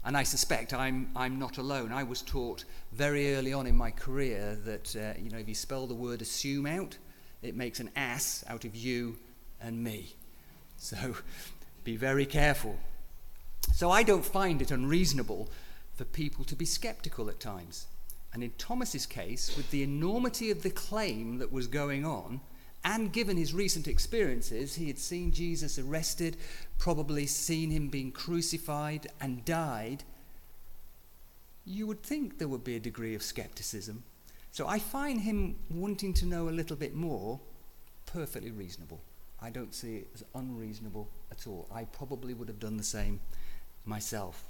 And 0.06 0.18
I 0.18 0.24
suspect 0.24 0.74
I'm, 0.74 1.10
I'm 1.16 1.40
not 1.40 1.58
alone. 1.58 1.92
I 1.92 2.04
was 2.04 2.22
taught 2.22 2.66
very 2.92 3.36
early 3.36 3.54
on 3.54 3.68
in 3.68 3.76
my 3.76 3.92
career 3.92 4.58
that, 4.66 4.96
uh, 4.96 5.20
you 5.20 5.30
know, 5.30 5.38
if 5.38 5.48
you 5.48 5.56
spell 5.56 5.88
the 5.88 5.94
word 5.94 6.22
assume 6.22 6.66
out, 6.66 6.98
it 7.42 7.56
makes 7.56 7.80
an 7.80 7.90
ass 7.96 8.44
out 8.50 8.66
of 8.66 8.76
you 8.76 9.18
and 9.62 9.82
me. 9.82 10.16
So 10.78 11.16
be 11.84 11.96
very 11.96 12.26
careful. 12.26 12.78
So 13.74 13.92
I 13.92 14.04
don't 14.04 14.26
find 14.26 14.62
it 14.62 14.72
unreasonable 14.72 15.50
for 15.96 16.04
people 16.04 16.44
to 16.46 16.56
be 16.56 16.66
skeptical 16.66 17.30
at 17.30 17.40
times. 17.40 17.88
And 18.34 18.44
in 18.44 18.52
Thomas's 18.58 19.06
case, 19.06 19.56
with 19.56 19.70
the 19.72 19.84
enormity 19.84 20.52
of 20.52 20.64
the 20.64 20.70
claim 20.70 21.38
that 21.38 21.52
was 21.52 21.68
going 21.68 22.06
on, 22.06 22.42
and 22.84 23.14
given 23.14 23.38
his 23.38 23.54
recent 23.54 23.88
experiences, 23.88 24.76
he 24.76 24.88
had 24.88 25.00
seen 25.00 25.32
Jesus 25.32 25.80
arrested, 25.80 26.36
probably 26.78 27.26
seen 27.26 27.72
him 27.72 27.88
being 27.88 28.12
crucified 28.12 29.08
and 29.22 29.46
died, 29.46 30.04
you 31.66 31.88
would 31.88 32.04
think 32.04 32.38
there 32.38 32.50
would 32.50 32.64
be 32.64 32.76
a 32.76 32.80
degree 32.80 33.16
of 33.16 33.24
skepticism. 33.24 34.04
So 34.52 34.68
I 34.68 34.80
find 34.80 35.22
him 35.22 35.56
wanting 35.70 36.14
to 36.16 36.26
know 36.26 36.50
a 36.50 36.52
little 36.52 36.76
bit 36.76 36.94
more 36.94 37.40
perfectly 38.06 38.52
reasonable. 38.52 39.02
I 39.42 39.50
don't 39.50 39.74
see 39.74 39.98
it 39.98 40.08
as 40.14 40.24
unreasonable 40.36 41.10
at 41.32 41.48
all. 41.48 41.68
I 41.74 41.86
probably 41.86 42.34
would 42.34 42.48
have 42.50 42.60
done 42.60 42.78
the 42.78 42.84
same 42.84 43.20
myself. 43.86 44.44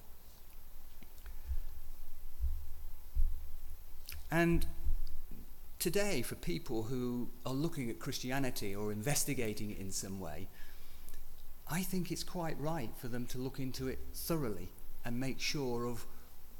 And 4.30 4.66
today, 5.84 6.22
for 6.22 6.36
people 6.36 6.84
who 6.84 7.28
are 7.46 7.52
looking 7.52 7.90
at 7.90 8.00
Christianity 8.00 8.74
or 8.74 8.94
investigating 8.94 9.70
it 9.70 9.80
in 9.80 9.92
some 9.92 10.18
way, 10.18 10.48
I 11.70 11.82
think 11.82 12.10
it's 12.10 12.24
quite 12.24 12.58
right 12.58 12.90
for 12.96 13.10
them 13.10 13.26
to 13.26 13.38
look 13.38 13.60
into 13.60 13.90
it 13.90 14.00
thoroughly 14.14 14.70
and 15.04 15.20
make 15.20 15.42
sure 15.42 15.86
of 15.86 16.06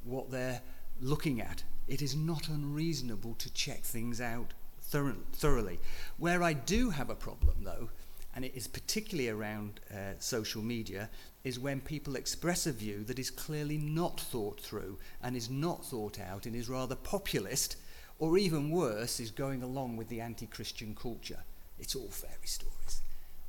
what 0.04 0.30
they're 0.30 0.60
looking 1.00 1.40
at. 1.40 1.64
It 1.88 2.02
is 2.02 2.14
not 2.14 2.48
unreasonable 2.48 3.34
to 3.38 3.50
check 3.54 3.80
things 3.80 4.20
out 4.20 4.52
thoroughly. 4.82 5.80
Where 6.18 6.42
I 6.42 6.52
do 6.52 6.90
have 6.90 7.08
a 7.08 7.14
problem, 7.14 7.64
though, 7.64 7.88
and 8.36 8.44
it 8.44 8.52
is 8.54 8.66
particularly 8.66 9.30
around 9.30 9.80
uh, 9.90 10.18
social 10.18 10.60
media, 10.60 11.08
is 11.44 11.58
when 11.58 11.80
people 11.80 12.16
express 12.16 12.66
a 12.66 12.72
view 12.72 13.02
that 13.04 13.18
is 13.18 13.30
clearly 13.30 13.78
not 13.78 14.20
thought 14.20 14.60
through 14.60 14.98
and 15.22 15.34
is 15.34 15.48
not 15.48 15.82
thought 15.82 16.20
out 16.20 16.44
and 16.44 16.54
is 16.54 16.68
rather 16.68 16.94
populist, 16.94 17.76
or 18.18 18.38
even 18.38 18.70
worse, 18.70 19.20
is 19.20 19.30
going 19.30 19.62
along 19.62 19.96
with 19.96 20.08
the 20.08 20.20
anti 20.20 20.46
Christian 20.46 20.94
culture. 20.94 21.42
It's 21.78 21.96
all 21.96 22.08
fairy 22.08 22.46
stories. 22.46 23.02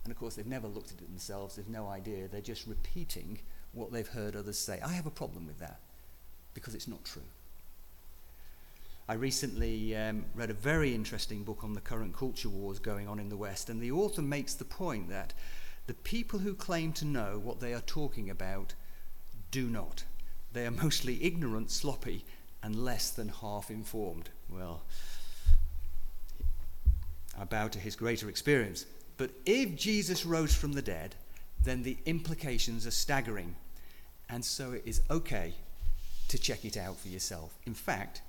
And 0.04 0.12
of 0.12 0.20
course, 0.20 0.36
they've 0.36 0.46
never 0.46 0.68
looked 0.68 0.92
at 0.92 1.00
it 1.00 1.08
themselves, 1.08 1.56
they've 1.56 1.68
no 1.68 1.88
idea, 1.88 2.28
they're 2.28 2.42
just 2.42 2.68
repeating 2.68 3.40
what 3.74 3.92
they've 3.92 4.08
heard 4.08 4.36
others 4.36 4.58
say. 4.58 4.80
I 4.82 4.94
have 4.94 5.06
a 5.06 5.12
problem 5.12 5.48
with 5.48 5.60
that 5.60 5.80
because 6.54 6.76
it's 6.76 6.88
not 6.88 7.04
true. 7.04 7.24
I 9.08 9.14
recently 9.14 9.96
um, 9.96 10.26
read 10.34 10.50
a 10.50 10.54
very 10.54 10.96
interesting 10.96 11.44
book 11.44 11.64
on 11.64 11.74
the 11.74 11.82
current 11.82 12.16
culture 12.16 12.50
wars 12.50 12.80
going 12.80 13.08
on 13.08 13.20
in 13.20 13.30
the 13.30 13.38
West, 13.38 13.70
and 13.70 13.80
the 13.80 13.92
author 13.92 14.24
makes 14.24 14.56
the 14.56 14.66
point 14.66 15.10
that 15.10 15.34
the 15.86 15.94
people 15.94 16.40
who 16.40 16.56
claim 16.56 16.92
to 16.94 17.06
know 17.06 17.40
what 17.44 17.60
they 17.60 17.74
are 17.74 17.82
talking 17.82 18.32
about 18.32 18.74
do 19.52 19.68
not. 19.68 20.06
They 20.54 20.66
are 20.66 20.72
mostly 20.72 21.24
ignorant, 21.24 21.70
sloppy, 21.70 22.26
and 22.64 22.76
less 22.76 23.12
than 23.12 23.30
half 23.30 23.70
informed. 23.70 24.30
Well, 24.50 24.84
I 27.40 27.44
bow 27.46 27.68
to 27.68 27.80
his 27.80 27.96
greater 27.96 28.30
experience. 28.30 28.86
But 29.18 29.32
if 29.46 29.76
Jesus 29.76 30.26
rose 30.26 30.54
from 30.54 30.74
the 30.74 30.82
dead, 30.82 31.16
then 31.64 31.84
the 31.84 31.98
implications 32.06 32.86
are 32.86 32.92
staggering. 32.92 33.56
And 34.30 34.44
so 34.44 34.72
it 34.74 34.84
is 34.86 35.02
okay 35.10 35.54
to 36.28 36.38
check 36.38 36.66
it 36.66 36.78
out 36.78 36.98
for 36.98 37.08
yourself. 37.08 37.58
In 37.66 37.74
fact, 37.74 38.22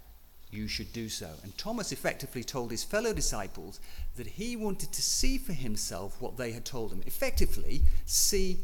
you 0.51 0.69
should 0.69 0.93
do 0.93 1.09
so. 1.09 1.31
And 1.43 1.57
Thomas 1.59 1.93
effectively 1.93 2.45
told 2.45 2.71
his 2.71 2.85
fellow 2.85 3.13
disciples 3.13 3.81
that 4.17 4.27
he 4.27 4.57
wanted 4.57 4.93
to 4.93 5.03
see 5.03 5.39
for 5.39 5.53
himself 5.53 6.21
what 6.21 6.37
they 6.37 6.53
had 6.53 6.65
told 6.65 6.93
him. 6.93 7.03
Effectively, 7.07 7.83
see 8.05 8.61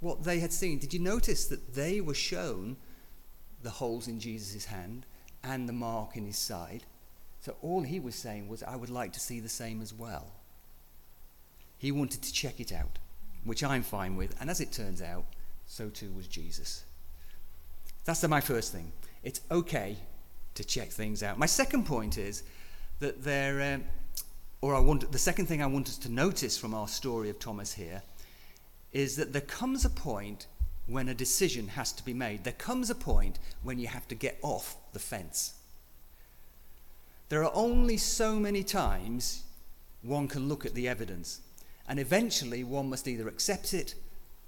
what 0.00 0.24
they 0.24 0.40
had 0.40 0.52
seen. 0.52 0.78
Did 0.78 0.94
you 0.94 1.00
notice 1.00 1.46
that 1.46 1.74
they 1.74 2.00
were 2.00 2.14
shown 2.14 2.76
the 3.62 3.70
holes 3.70 4.08
in 4.08 4.20
Jesus' 4.20 4.66
hand 4.66 5.04
and 5.42 5.68
the 5.68 5.72
mark 5.72 6.16
in 6.16 6.26
his 6.26 6.38
side? 6.38 6.84
So 7.46 7.54
all 7.62 7.82
he 7.82 8.00
was 8.00 8.16
saying 8.16 8.48
was, 8.48 8.64
I 8.64 8.74
would 8.74 8.90
like 8.90 9.12
to 9.12 9.20
see 9.20 9.38
the 9.38 9.48
same 9.48 9.80
as 9.80 9.94
well. 9.94 10.32
He 11.78 11.92
wanted 11.92 12.20
to 12.22 12.32
check 12.32 12.58
it 12.58 12.72
out, 12.72 12.98
which 13.44 13.62
I'm 13.62 13.84
fine 13.84 14.16
with. 14.16 14.34
And 14.40 14.50
as 14.50 14.60
it 14.60 14.72
turns 14.72 15.00
out, 15.00 15.24
so 15.64 15.88
too 15.88 16.10
was 16.10 16.26
Jesus. 16.26 16.82
That's 18.04 18.26
my 18.26 18.40
first 18.40 18.72
thing. 18.72 18.90
It's 19.22 19.42
okay 19.48 19.96
to 20.56 20.64
check 20.64 20.88
things 20.88 21.22
out. 21.22 21.38
My 21.38 21.46
second 21.46 21.86
point 21.86 22.18
is 22.18 22.42
that 22.98 23.22
there, 23.22 23.74
um, 23.74 23.84
or 24.60 24.74
I 24.74 24.80
want, 24.80 25.12
the 25.12 25.16
second 25.16 25.46
thing 25.46 25.62
I 25.62 25.66
want 25.66 25.86
us 25.86 25.98
to 25.98 26.10
notice 26.10 26.58
from 26.58 26.74
our 26.74 26.88
story 26.88 27.30
of 27.30 27.38
Thomas 27.38 27.74
here 27.74 28.02
is 28.92 29.14
that 29.14 29.32
there 29.32 29.40
comes 29.40 29.84
a 29.84 29.90
point 29.90 30.48
when 30.88 31.08
a 31.08 31.14
decision 31.14 31.68
has 31.68 31.92
to 31.92 32.04
be 32.04 32.12
made. 32.12 32.42
There 32.42 32.54
comes 32.54 32.90
a 32.90 32.96
point 32.96 33.38
when 33.62 33.78
you 33.78 33.86
have 33.86 34.08
to 34.08 34.16
get 34.16 34.36
off 34.42 34.74
the 34.92 34.98
fence. 34.98 35.52
There 37.28 37.44
are 37.44 37.54
only 37.54 37.96
so 37.96 38.36
many 38.36 38.62
times 38.62 39.42
one 40.02 40.28
can 40.28 40.48
look 40.48 40.64
at 40.64 40.74
the 40.74 40.88
evidence, 40.88 41.40
and 41.88 41.98
eventually 41.98 42.62
one 42.62 42.88
must 42.88 43.08
either 43.08 43.28
accept 43.28 43.74
it 43.74 43.94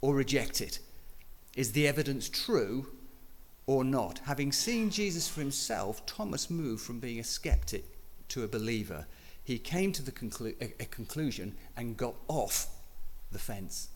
or 0.00 0.14
reject 0.14 0.61
it. 0.61 0.78
Is 1.56 1.73
the 1.73 1.88
evidence 1.88 2.28
true 2.28 2.87
or 3.68 3.85
not. 3.85 4.20
Having 4.25 4.52
seen 4.52 4.90
Jesus 4.90 5.28
for 5.28 5.40
himself, 5.40 6.04
Thomas 6.06 6.49
moved 6.49 6.82
from 6.82 7.00
being 7.00 7.20
a 7.20 7.25
skeptic 7.25 7.85
to 8.28 8.42
a 8.42 8.49
believer. 8.49 9.06
He 9.44 9.58
came 9.58 9.92
to 9.92 10.02
the 10.02 10.11
conclu- 10.11 10.56
a, 10.61 10.82
a 10.82 10.87
conclusion 10.87 11.54
and 11.76 11.97
got 11.97 12.14
off 12.28 12.68
the 13.30 13.38
fence. 13.38 13.88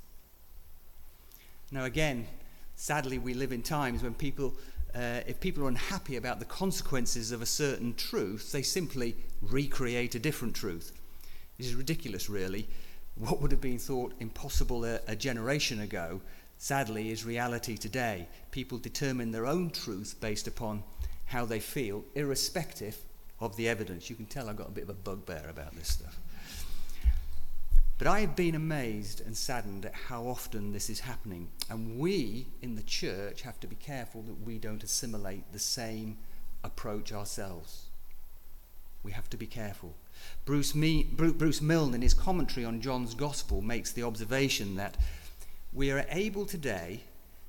Now, 1.71 1.85
again, 1.85 2.27
sadly, 2.75 3.19
we 3.19 3.33
live 3.33 3.51
in 3.51 3.63
times 3.63 4.03
when 4.03 4.13
people, 4.13 4.55
uh, 4.95 5.21
if 5.27 5.41
people 5.41 5.65
are 5.65 5.69
unhappy 5.69 6.17
about 6.17 6.39
the 6.39 6.45
consequences 6.45 7.33
of 7.33 7.43
a 7.43 7.47
certain 7.47 7.95
truth, 7.95 8.53
they 8.53 8.63
simply 8.63 9.17
recreate 9.41 10.15
a 10.15 10.19
different 10.19 10.55
truth. 10.55 10.93
This 11.59 11.67
is 11.67 11.75
ridiculous, 11.75 12.29
really. 12.29 12.69
What 13.15 13.41
would 13.41 13.51
have 13.51 13.61
been 13.61 13.79
thought 13.79 14.15
impossible 14.21 14.85
a, 14.85 15.01
a 15.07 15.17
generation 15.17 15.81
ago 15.81 16.21
sadly, 16.63 17.11
is 17.11 17.25
reality 17.25 17.77
today. 17.77 18.29
People 18.53 18.79
determine 18.79 19.33
their 19.33 19.47
own 19.47 19.69
truth 19.69 20.15
based 20.21 20.47
upon 20.47 20.85
how 21.25 21.45
they 21.45 21.59
feel, 21.59 22.05
irrespective 22.15 22.97
of 23.41 23.57
the 23.57 23.69
evidence. 23.69 24.09
You 24.09 24.15
can 24.15 24.27
tell 24.27 24.49
I've 24.49 24.55
got 24.55 24.69
a 24.69 24.71
bit 24.71 24.85
of 24.85 24.91
a 24.91 24.95
bugbear 24.95 25.45
about 25.51 25.75
this 25.75 25.89
stuff. 25.89 26.17
But 28.03 28.11
I 28.11 28.19
have 28.23 28.35
been 28.35 28.57
amazed 28.57 29.21
and 29.21 29.37
saddened 29.37 29.87
at 29.87 29.95
how 29.95 30.27
often 30.27 30.73
this 30.73 30.91
is 30.91 30.99
happening. 30.99 31.51
And 31.71 32.01
we 32.01 32.49
in 32.61 32.75
the 32.75 32.83
church 32.83 33.43
have 33.43 33.61
to 33.61 33.69
be 33.69 33.77
careful 33.77 34.23
that 34.23 34.45
we 34.45 34.59
don't 34.59 34.83
assimilate 34.83 35.53
the 35.53 35.61
same 35.61 36.19
approach 36.65 37.13
ourselves. 37.13 37.91
We 39.05 39.13
have 39.13 39.31
to 39.31 39.37
be 39.37 39.47
careful. 39.47 39.95
Bruce, 40.45 40.75
Me- 40.75 41.05
Bruce 41.05 41.63
Milne, 41.63 41.95
in 41.95 42.03
his 42.03 42.13
commentary 42.13 42.67
on 42.67 42.81
John's 42.81 43.15
Gospel, 43.15 43.63
makes 43.63 43.93
the 43.93 44.03
observation 44.03 44.75
that 44.75 44.97
we 45.73 45.93
are 45.93 46.05
able 46.09 46.45
today, 46.45 47.05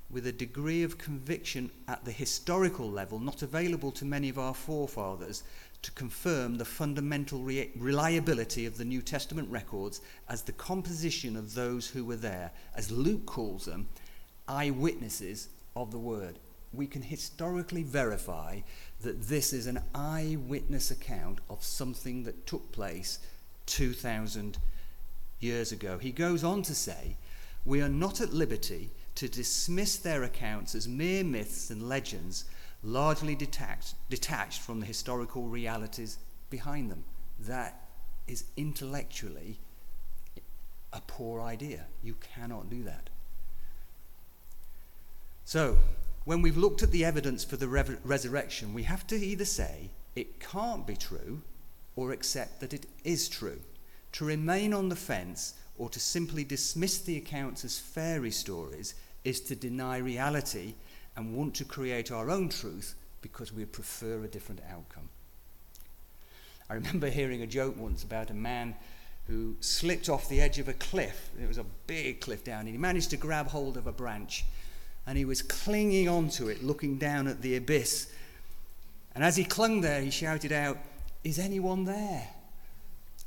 with 0.08 0.24
a 0.24 0.32
degree 0.32 0.84
of 0.84 0.98
conviction 0.98 1.72
at 1.88 2.04
the 2.04 2.12
historical 2.12 2.88
level 2.88 3.18
not 3.18 3.42
available 3.42 3.90
to 3.90 4.04
many 4.04 4.28
of 4.28 4.38
our 4.38 4.54
forefathers, 4.54 5.42
to 5.84 5.92
confirm 5.92 6.56
the 6.56 6.64
fundamental 6.64 7.40
re- 7.40 7.70
reliability 7.76 8.66
of 8.66 8.78
the 8.78 8.84
New 8.84 9.02
Testament 9.02 9.48
records 9.50 10.00
as 10.28 10.42
the 10.42 10.52
composition 10.52 11.36
of 11.36 11.54
those 11.54 11.88
who 11.88 12.04
were 12.04 12.16
there, 12.16 12.50
as 12.74 12.90
Luke 12.90 13.26
calls 13.26 13.66
them, 13.66 13.88
eyewitnesses 14.48 15.48
of 15.76 15.90
the 15.90 15.98
word. 15.98 16.38
we 16.72 16.86
can 16.86 17.02
historically 17.02 17.82
verify 17.82 18.60
that 19.00 19.22
this 19.28 19.52
is 19.52 19.66
an 19.66 19.80
eyewitness 19.94 20.90
account 20.90 21.38
of 21.48 21.62
something 21.62 22.24
that 22.24 22.46
took 22.46 22.72
place 22.72 23.20
2,000 23.66 24.58
years 25.40 25.70
ago. 25.72 25.98
He 25.98 26.10
goes 26.10 26.42
on 26.42 26.62
to 26.62 26.74
say, 26.74 27.16
We 27.64 27.80
are 27.80 27.88
not 27.88 28.20
at 28.20 28.32
liberty 28.32 28.90
to 29.16 29.28
dismiss 29.28 29.96
their 29.96 30.24
accounts 30.24 30.74
as 30.74 30.88
mere 30.88 31.22
myths 31.22 31.70
and 31.70 31.88
legends, 31.88 32.44
largely 32.84 33.34
detached, 33.34 33.94
detached 34.10 34.60
from 34.60 34.80
the 34.80 34.86
historical 34.86 35.44
realities 35.44 36.18
behind 36.50 36.90
them. 36.90 37.04
That 37.40 37.80
is 38.26 38.44
intellectually 38.56 39.58
a 40.92 41.00
poor 41.06 41.40
idea. 41.40 41.86
You 42.02 42.14
cannot 42.34 42.70
do 42.70 42.84
that. 42.84 43.10
So, 45.44 45.78
when 46.24 46.40
we've 46.40 46.56
looked 46.56 46.82
at 46.82 46.90
the 46.90 47.04
evidence 47.04 47.44
for 47.44 47.56
the 47.56 47.68
re- 47.68 47.98
resurrection, 48.02 48.72
we 48.72 48.84
have 48.84 49.06
to 49.08 49.16
either 49.16 49.44
say 49.44 49.90
it 50.14 50.40
can't 50.40 50.86
be 50.86 50.96
true 50.96 51.42
or 51.96 52.12
accept 52.12 52.60
that 52.60 52.72
it 52.72 52.86
is 53.02 53.28
true. 53.28 53.60
To 54.12 54.24
remain 54.24 54.72
on 54.72 54.88
the 54.88 54.96
fence 54.96 55.54
or 55.76 55.90
to 55.90 56.00
simply 56.00 56.44
dismiss 56.44 56.98
the 56.98 57.16
accounts 57.16 57.64
as 57.64 57.78
fairy 57.78 58.30
stories 58.30 58.94
is 59.24 59.40
to 59.40 59.56
deny 59.56 59.98
reality 59.98 60.74
and 61.16 61.34
want 61.34 61.54
to 61.56 61.64
create 61.64 62.10
our 62.10 62.30
own 62.30 62.48
truth 62.48 62.94
because 63.20 63.52
we 63.52 63.64
prefer 63.64 64.22
a 64.24 64.28
different 64.28 64.60
outcome. 64.70 65.08
I 66.68 66.74
remember 66.74 67.08
hearing 67.08 67.42
a 67.42 67.46
joke 67.46 67.76
once 67.76 68.02
about 68.02 68.30
a 68.30 68.34
man 68.34 68.74
who 69.26 69.56
slipped 69.60 70.08
off 70.08 70.28
the 70.28 70.40
edge 70.40 70.58
of 70.58 70.68
a 70.68 70.74
cliff. 70.74 71.30
It 71.40 71.48
was 71.48 71.58
a 71.58 71.64
big 71.86 72.20
cliff 72.20 72.44
down, 72.44 72.60
and 72.60 72.68
he 72.68 72.76
managed 72.76 73.10
to 73.10 73.16
grab 73.16 73.46
hold 73.48 73.76
of 73.76 73.86
a 73.86 73.92
branch 73.92 74.44
and 75.06 75.18
he 75.18 75.24
was 75.24 75.42
clinging 75.42 76.08
onto 76.08 76.48
it, 76.48 76.62
looking 76.62 76.96
down 76.96 77.26
at 77.26 77.42
the 77.42 77.56
abyss. 77.56 78.10
And 79.14 79.22
as 79.22 79.36
he 79.36 79.44
clung 79.44 79.80
there, 79.80 80.00
he 80.00 80.10
shouted 80.10 80.52
out, 80.52 80.78
Is 81.22 81.38
anyone 81.38 81.84
there? 81.84 82.28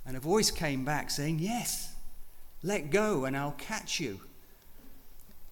And 0.06 0.17
a 0.17 0.20
voice 0.20 0.51
came 0.51 0.84
back 0.86 1.12
saying, 1.12 1.39
Yes, 1.39 1.94
let 2.63 2.89
go 2.89 3.25
and 3.25 3.38
I'll 3.38 3.56
catch 3.58 4.00
you. 4.00 4.22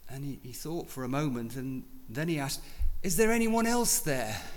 And 0.09 0.23
he, 0.23 0.39
he 0.43 0.53
thought 0.53 0.89
for 0.89 1.03
a 1.03 1.09
moment 1.09 1.55
and 1.55 1.83
then 2.09 2.27
he 2.27 2.39
asked, 2.39 2.61
Is 3.03 3.17
there 3.17 3.31
anyone 3.31 3.67
else 3.67 3.99
there? 3.99 4.41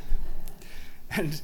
And 1.11 1.41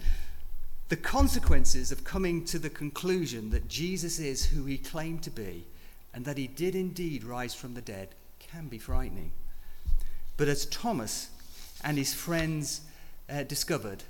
the 0.90 0.96
consequences 0.96 1.90
of 1.90 2.04
coming 2.04 2.44
to 2.44 2.58
the 2.58 2.68
conclusion 2.68 3.48
that 3.50 3.66
Jesus 3.66 4.18
is 4.18 4.44
who 4.44 4.66
he 4.66 4.76
claimed 4.76 5.22
to 5.22 5.30
be 5.30 5.66
and 6.12 6.24
that 6.26 6.36
he 6.36 6.46
did 6.46 6.74
indeed 6.74 7.24
rise 7.24 7.54
from 7.54 7.72
the 7.72 7.80
dead 7.80 8.08
can 8.38 8.68
be 8.68 8.78
frightening. 8.78 9.32
But 10.36 10.48
as 10.48 10.66
Thomas 10.66 11.30
and 11.82 11.96
his 11.96 12.12
friends 12.12 12.82
uh, 13.28 13.42
discovered, 13.44 14.02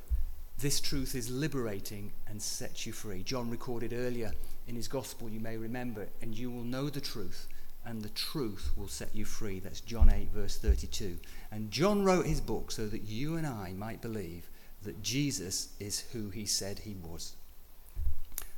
this 0.59 0.81
truth 0.81 1.15
is 1.15 1.31
liberating 1.31 2.13
and 2.29 2.41
sets 2.41 2.87
you 2.87 2.93
free. 2.93 3.23
John 3.23 3.51
recorded 3.51 3.93
earlier 3.93 4.33
in 4.67 4.77
his 4.77 4.89
gospel, 4.89 5.29
you 5.29 5.41
may 5.41 5.57
remember, 5.57 6.09
and 6.23 6.37
you 6.37 6.51
will 6.51 6.65
know 6.65 6.89
the 6.89 7.01
truth, 7.01 7.49
and 7.87 8.03
the 8.03 8.09
truth 8.11 8.71
will 8.77 8.89
set 8.89 9.15
you 9.15 9.25
free. 9.25 9.61
That's 9.61 9.81
John 9.81 10.11
8, 10.11 10.31
verse 10.33 10.59
32. 10.59 11.19
And 11.51 11.71
John 11.71 12.05
wrote 12.05 12.27
his 12.27 12.41
book 12.41 12.71
so 12.71 12.87
that 12.87 13.03
you 13.03 13.37
and 13.37 13.47
I 13.47 13.73
might 13.77 14.01
believe 14.01 14.49
that 14.83 15.03
Jesus 15.03 15.69
is 15.81 16.01
who 16.13 16.31
he 16.31 16.47
said 16.47 16.79
he 16.79 16.95
was. 16.95 17.37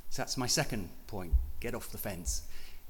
So 0.09 0.21
that's 0.21 0.37
my 0.37 0.47
second 0.47 0.89
point. 1.07 1.33
Get 1.59 1.75
off 1.75 1.89
the 1.89 1.97
fence. 1.97 2.43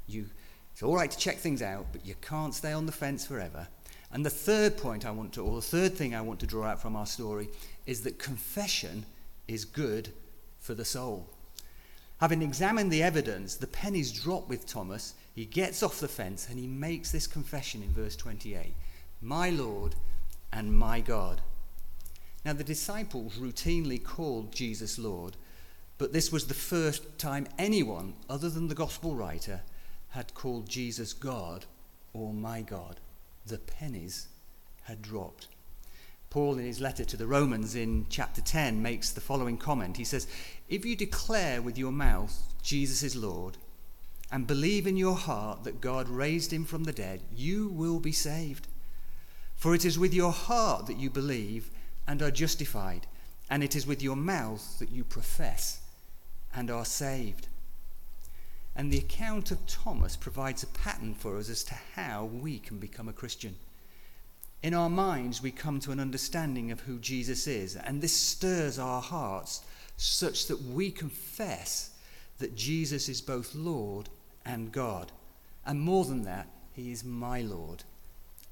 You, 0.08 0.28
it's 0.74 0.84
all 0.84 0.96
right 0.96 1.10
to 1.10 1.18
check 1.18 1.38
things 1.38 1.62
out, 1.62 1.88
but 1.92 2.06
you 2.06 2.16
can't 2.22 2.54
stay 2.54 2.72
on 2.72 2.86
the 2.86 2.92
fence 2.92 3.26
forever. 3.26 3.68
And 4.12 4.26
the 4.26 4.30
third 4.30 4.78
point 4.78 5.06
I 5.06 5.12
want 5.12 5.34
to, 5.34 5.44
or 5.44 5.56
the 5.56 5.62
third 5.62 5.94
thing 5.94 6.16
I 6.16 6.22
want 6.22 6.40
to 6.42 6.48
draw 6.48 6.66
out 6.66 6.82
from 6.82 6.96
our 6.96 7.06
story, 7.06 7.50
is 7.86 8.02
that 8.02 8.20
confession 8.20 9.06
is 9.48 9.66
good 9.66 10.10
for 10.60 10.74
the 10.74 10.86
soul. 10.86 11.30
Having 12.20 12.42
examined 12.42 12.92
the 12.92 13.04
evidence, 13.04 13.56
the 13.56 13.68
pennies 13.68 14.12
drop 14.12 14.50
with 14.50 14.66
Thomas. 14.66 15.14
He 15.36 15.46
gets 15.46 15.84
off 15.84 16.00
the 16.00 16.08
fence 16.08 16.48
and 16.50 16.58
he 16.58 16.68
makes 16.68 17.12
this 17.12 17.28
confession 17.28 17.84
in 17.84 17.92
verse 17.92 18.16
28 18.16 18.74
My 19.22 19.50
Lord 19.50 19.96
and 20.52 20.78
my 20.78 21.00
God. 21.00 21.42
Now, 22.44 22.54
the 22.54 22.64
disciples 22.64 23.34
routinely 23.34 24.04
called 24.04 24.54
Jesus 24.54 24.98
Lord, 24.98 25.36
but 25.98 26.14
this 26.14 26.32
was 26.32 26.48
the 26.48 26.54
first 26.54 27.20
time 27.20 27.48
anyone 27.58 28.14
other 28.30 28.50
than 28.50 28.68
the 28.68 28.76
gospel 28.76 29.16
writer 29.16 29.62
had 30.10 30.34
called 30.34 30.70
Jesus 30.70 31.14
God 31.14 31.66
or 32.14 32.34
my 32.34 32.62
God 32.62 33.00
the 33.48 33.58
pennies 33.58 34.28
had 34.84 35.02
dropped. 35.02 35.48
Paul, 36.30 36.58
in 36.58 36.66
his 36.66 36.82
letter 36.82 37.06
to 37.06 37.18
the 37.18 37.28
Romans 37.28 37.76
in 37.76 38.06
chapter 38.10 38.42
10, 38.42 38.82
makes 38.82 39.12
the 39.12 39.22
following 39.22 39.58
comment. 39.58 39.98
He 39.98 40.04
says, 40.04 40.28
If 40.68 40.86
you 40.86 40.96
declare 40.96 41.62
with 41.62 41.78
your 41.78 41.92
mouth 41.92 42.54
Jesus 42.62 43.02
is 43.02 43.16
Lord 43.16 43.58
and 44.30 44.46
believe 44.46 44.86
in 44.86 44.98
your 44.98 45.16
heart 45.16 45.64
that 45.64 45.80
God 45.80 46.10
raised 46.10 46.52
him 46.52 46.66
from 46.66 46.84
the 46.84 46.92
dead, 46.92 47.22
you 47.34 47.70
will 47.70 48.00
be 48.02 48.12
saved. 48.12 48.68
For 49.56 49.74
it 49.74 49.86
is 49.86 49.98
with 49.98 50.14
your 50.14 50.34
heart 50.34 50.86
that 50.88 50.98
you 50.98 51.10
believe 51.10 51.70
and 52.06 52.22
are 52.22 52.32
justified, 52.32 53.08
and 53.50 53.64
it 53.64 53.76
is 53.76 53.88
with 53.88 54.02
your 54.04 54.18
mouth 54.18 54.80
that 54.80 54.92
you 54.92 55.04
profess 55.06 55.80
and 56.54 56.70
are 56.70 56.86
saved. 56.86 57.48
And 58.76 58.92
the 58.92 59.00
account 59.00 59.50
of 59.50 59.66
Thomas 59.66 60.16
provides 60.16 60.62
a 60.62 60.68
pattern 60.68 61.16
for 61.16 61.38
us 61.38 61.50
as 61.50 61.64
to 61.64 61.74
how 61.96 62.26
we 62.26 62.60
can 62.60 62.78
become 62.78 63.08
a 63.08 63.14
Christian. 63.14 63.56
In 64.64 64.74
our 64.74 64.90
minds, 64.90 65.42
we 65.42 65.52
come 65.52 65.80
to 65.82 65.92
an 65.92 66.00
understanding 66.00 66.72
of 66.72 66.82
who 66.82 67.00
Jesus 67.00 67.48
is, 67.48 67.76
and 67.76 68.02
this 68.02 68.14
stirs 68.14 68.80
our 68.80 69.02
hearts 69.02 69.62
such 69.98 70.48
that 70.48 70.62
we 70.62 70.92
confess 70.92 71.92
that 72.40 72.56
Jesus 72.56 73.10
is 73.10 73.22
both 73.22 73.56
Lord 73.56 74.10
and 74.46 74.72
God. 74.72 75.12
And 75.66 75.80
more 75.80 76.06
than 76.06 76.24
that, 76.24 76.48
he 76.74 76.92
is 76.92 77.04
my 77.04 77.42
Lord 77.42 77.84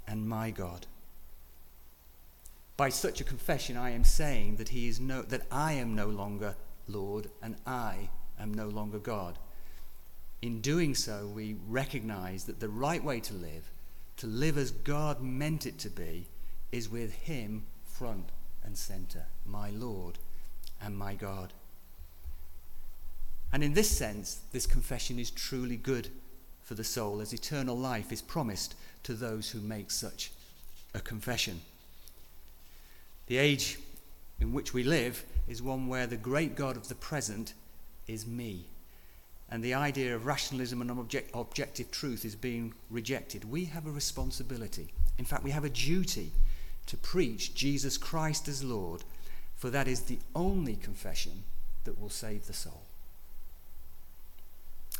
and 0.07 0.27
my 0.27 0.51
God. 0.51 0.85
By 2.77 2.89
such 2.89 3.21
a 3.21 3.25
confession, 3.25 3.77
I 3.77 3.91
am 3.91 4.03
saying 4.03 4.57
that, 4.57 4.69
he 4.69 4.87
is 4.87 4.99
no, 4.99 5.21
that 5.23 5.45
I 5.51 5.73
am 5.73 5.95
no 5.95 6.07
longer 6.07 6.55
Lord 6.87 7.29
and 7.41 7.55
I 7.65 8.09
am 8.39 8.53
no 8.53 8.67
longer 8.67 8.99
God 8.99 9.39
in 10.45 10.61
doing 10.61 10.93
so, 10.93 11.27
we 11.33 11.55
recognize 11.67 12.43
that 12.45 12.59
the 12.59 12.69
right 12.69 13.03
way 13.03 13.19
to 13.19 13.33
live, 13.33 13.71
to 14.17 14.27
live 14.27 14.57
as 14.57 14.71
God 14.71 15.21
meant 15.21 15.65
it 15.65 15.77
to 15.79 15.89
be, 15.89 16.27
is 16.71 16.89
with 16.89 17.13
Him 17.13 17.65
front 17.83 18.29
and 18.63 18.77
center, 18.77 19.25
my 19.45 19.69
Lord 19.69 20.17
and 20.81 20.97
my 20.97 21.15
God. 21.15 21.53
And 23.51 23.63
in 23.63 23.73
this 23.73 23.89
sense, 23.89 24.41
this 24.51 24.65
confession 24.65 25.19
is 25.19 25.31
truly 25.31 25.77
good 25.77 26.09
for 26.63 26.73
the 26.73 26.83
soul, 26.83 27.21
as 27.21 27.33
eternal 27.33 27.77
life 27.77 28.11
is 28.11 28.21
promised 28.21 28.75
to 29.03 29.13
those 29.13 29.51
who 29.51 29.61
make 29.61 29.91
such 29.91 30.31
a 30.93 30.99
confession. 30.99 31.61
The 33.27 33.37
age 33.37 33.77
in 34.39 34.51
which 34.51 34.73
we 34.73 34.83
live 34.83 35.23
is 35.47 35.61
one 35.61 35.87
where 35.87 36.07
the 36.07 36.17
great 36.17 36.55
God 36.55 36.75
of 36.75 36.87
the 36.87 36.95
present 36.95 37.53
is 38.07 38.25
me 38.25 38.65
and 39.49 39.63
the 39.63 39.73
idea 39.73 40.15
of 40.15 40.25
rationalism 40.25 40.81
and 40.81 40.91
object, 40.91 41.31
objective 41.33 41.91
truth 41.91 42.25
is 42.25 42.35
being 42.35 42.73
rejected, 42.89 43.49
we 43.49 43.65
have 43.65 43.85
a 43.85 43.91
responsibility. 43.91 44.91
In 45.17 45.25
fact, 45.25 45.43
we 45.43 45.51
have 45.51 45.63
a 45.63 45.69
duty 45.69 46.31
to 46.87 46.97
preach 46.97 47.53
Jesus 47.53 47.97
Christ 47.97 48.47
as 48.47 48.63
Lord, 48.63 49.03
for 49.55 49.69
that 49.69 49.87
is 49.87 50.01
the 50.01 50.19
only 50.35 50.75
confession 50.75 51.43
that 51.83 51.99
will 51.99 52.09
save 52.09 52.47
the 52.47 52.53
soul. 52.53 52.81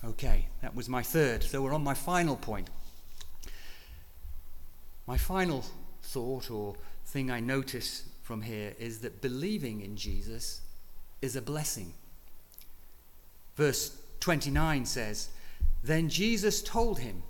Okay, 0.03 0.47
that 0.61 0.75
was 0.75 0.87
my 0.87 1.01
third. 1.01 1.43
So 1.43 1.61
we're 1.61 1.73
on 1.73 1.83
my 1.83 1.95
final 1.95 2.35
point. 2.35 2.69
My 5.07 5.17
final 5.17 5.63
thought 6.03 6.51
or 6.51 6.75
thing 7.05 7.31
I 7.31 7.39
notice 7.39 8.03
from 8.21 8.41
here 8.41 8.73
is 8.79 8.99
that 8.99 9.21
believing 9.21 9.81
in 9.81 9.95
Jesus 9.95 10.61
is 11.21 11.35
a 11.35 11.41
blessing. 11.41 11.93
Verse 13.55 13.97
29 14.19 14.85
says, 14.85 15.29
Then 15.83 16.09
Jesus 16.09 16.61
told 16.61 16.99
him, 16.99 17.23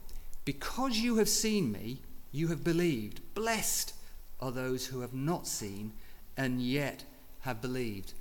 Because 0.44 0.98
you 0.98 1.18
have 1.18 1.30
seen 1.30 1.72
me, 1.72 2.02
you 2.32 2.48
have 2.48 2.64
believed. 2.64 3.22
Blessed 3.34 3.94
are 4.40 4.52
those 4.52 4.88
who 4.88 5.02
have 5.02 5.14
not 5.14 5.48
seen 5.48 5.94
and 6.38 6.62
yet 6.62 7.04
have 7.42 7.62
believed. 7.62 8.14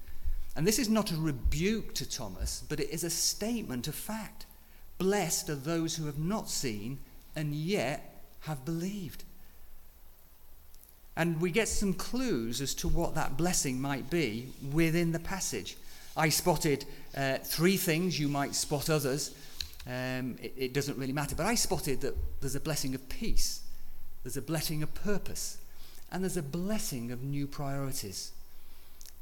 And 0.57 0.67
this 0.67 0.79
is 0.79 0.89
not 0.89 1.11
a 1.11 1.17
rebuke 1.17 1.95
to 1.95 2.09
Thomas, 2.09 2.63
but 2.69 2.79
it 2.79 2.91
is 2.91 3.05
a 3.05 3.11
statement 3.11 3.89
of 3.89 3.95
fact. 3.95 4.47
Blessed 4.99 5.51
are 5.51 5.57
those 5.57 5.97
who 5.97 6.07
have 6.07 6.19
not 6.19 6.49
seen 6.49 6.99
and 7.35 7.55
yet 7.55 8.23
have 8.41 8.65
believed. 8.65 9.25
And 11.17 11.41
we 11.41 11.51
get 11.51 11.69
some 11.69 11.95
clues 11.95 12.61
as 12.61 12.75
to 12.77 12.89
what 12.89 13.15
that 13.15 13.37
blessing 13.37 13.81
might 13.81 14.11
be 14.11 14.49
within 14.73 15.13
the 15.13 15.19
passage. 15.19 15.77
I 16.17 16.29
spotted 16.29 16.85
uh, 17.17 17.39
three 17.39 17.77
things, 17.77 18.19
you 18.19 18.29
might 18.29 18.55
spot 18.55 18.89
others. 18.89 19.35
Um, 19.87 20.37
it, 20.41 20.55
it 20.57 20.75
doesn't 20.75 20.97
really 20.97 21.13
matter. 21.13 21.35
But 21.35 21.47
I 21.47 21.55
spotted 21.55 22.01
that 22.03 22.15
there's 22.41 22.55
a 22.55 22.61
blessing 22.61 22.95
of 22.95 23.09
peace, 23.09 23.61
there's 24.23 24.37
a 24.37 24.43
blessing 24.43 24.83
of 24.83 24.95
purpose, 24.95 25.59
and 26.11 26.23
there's 26.23 26.37
a 26.37 26.43
blessing 26.43 27.11
of 27.11 27.23
new 27.23 27.47
priorities. 27.47 28.33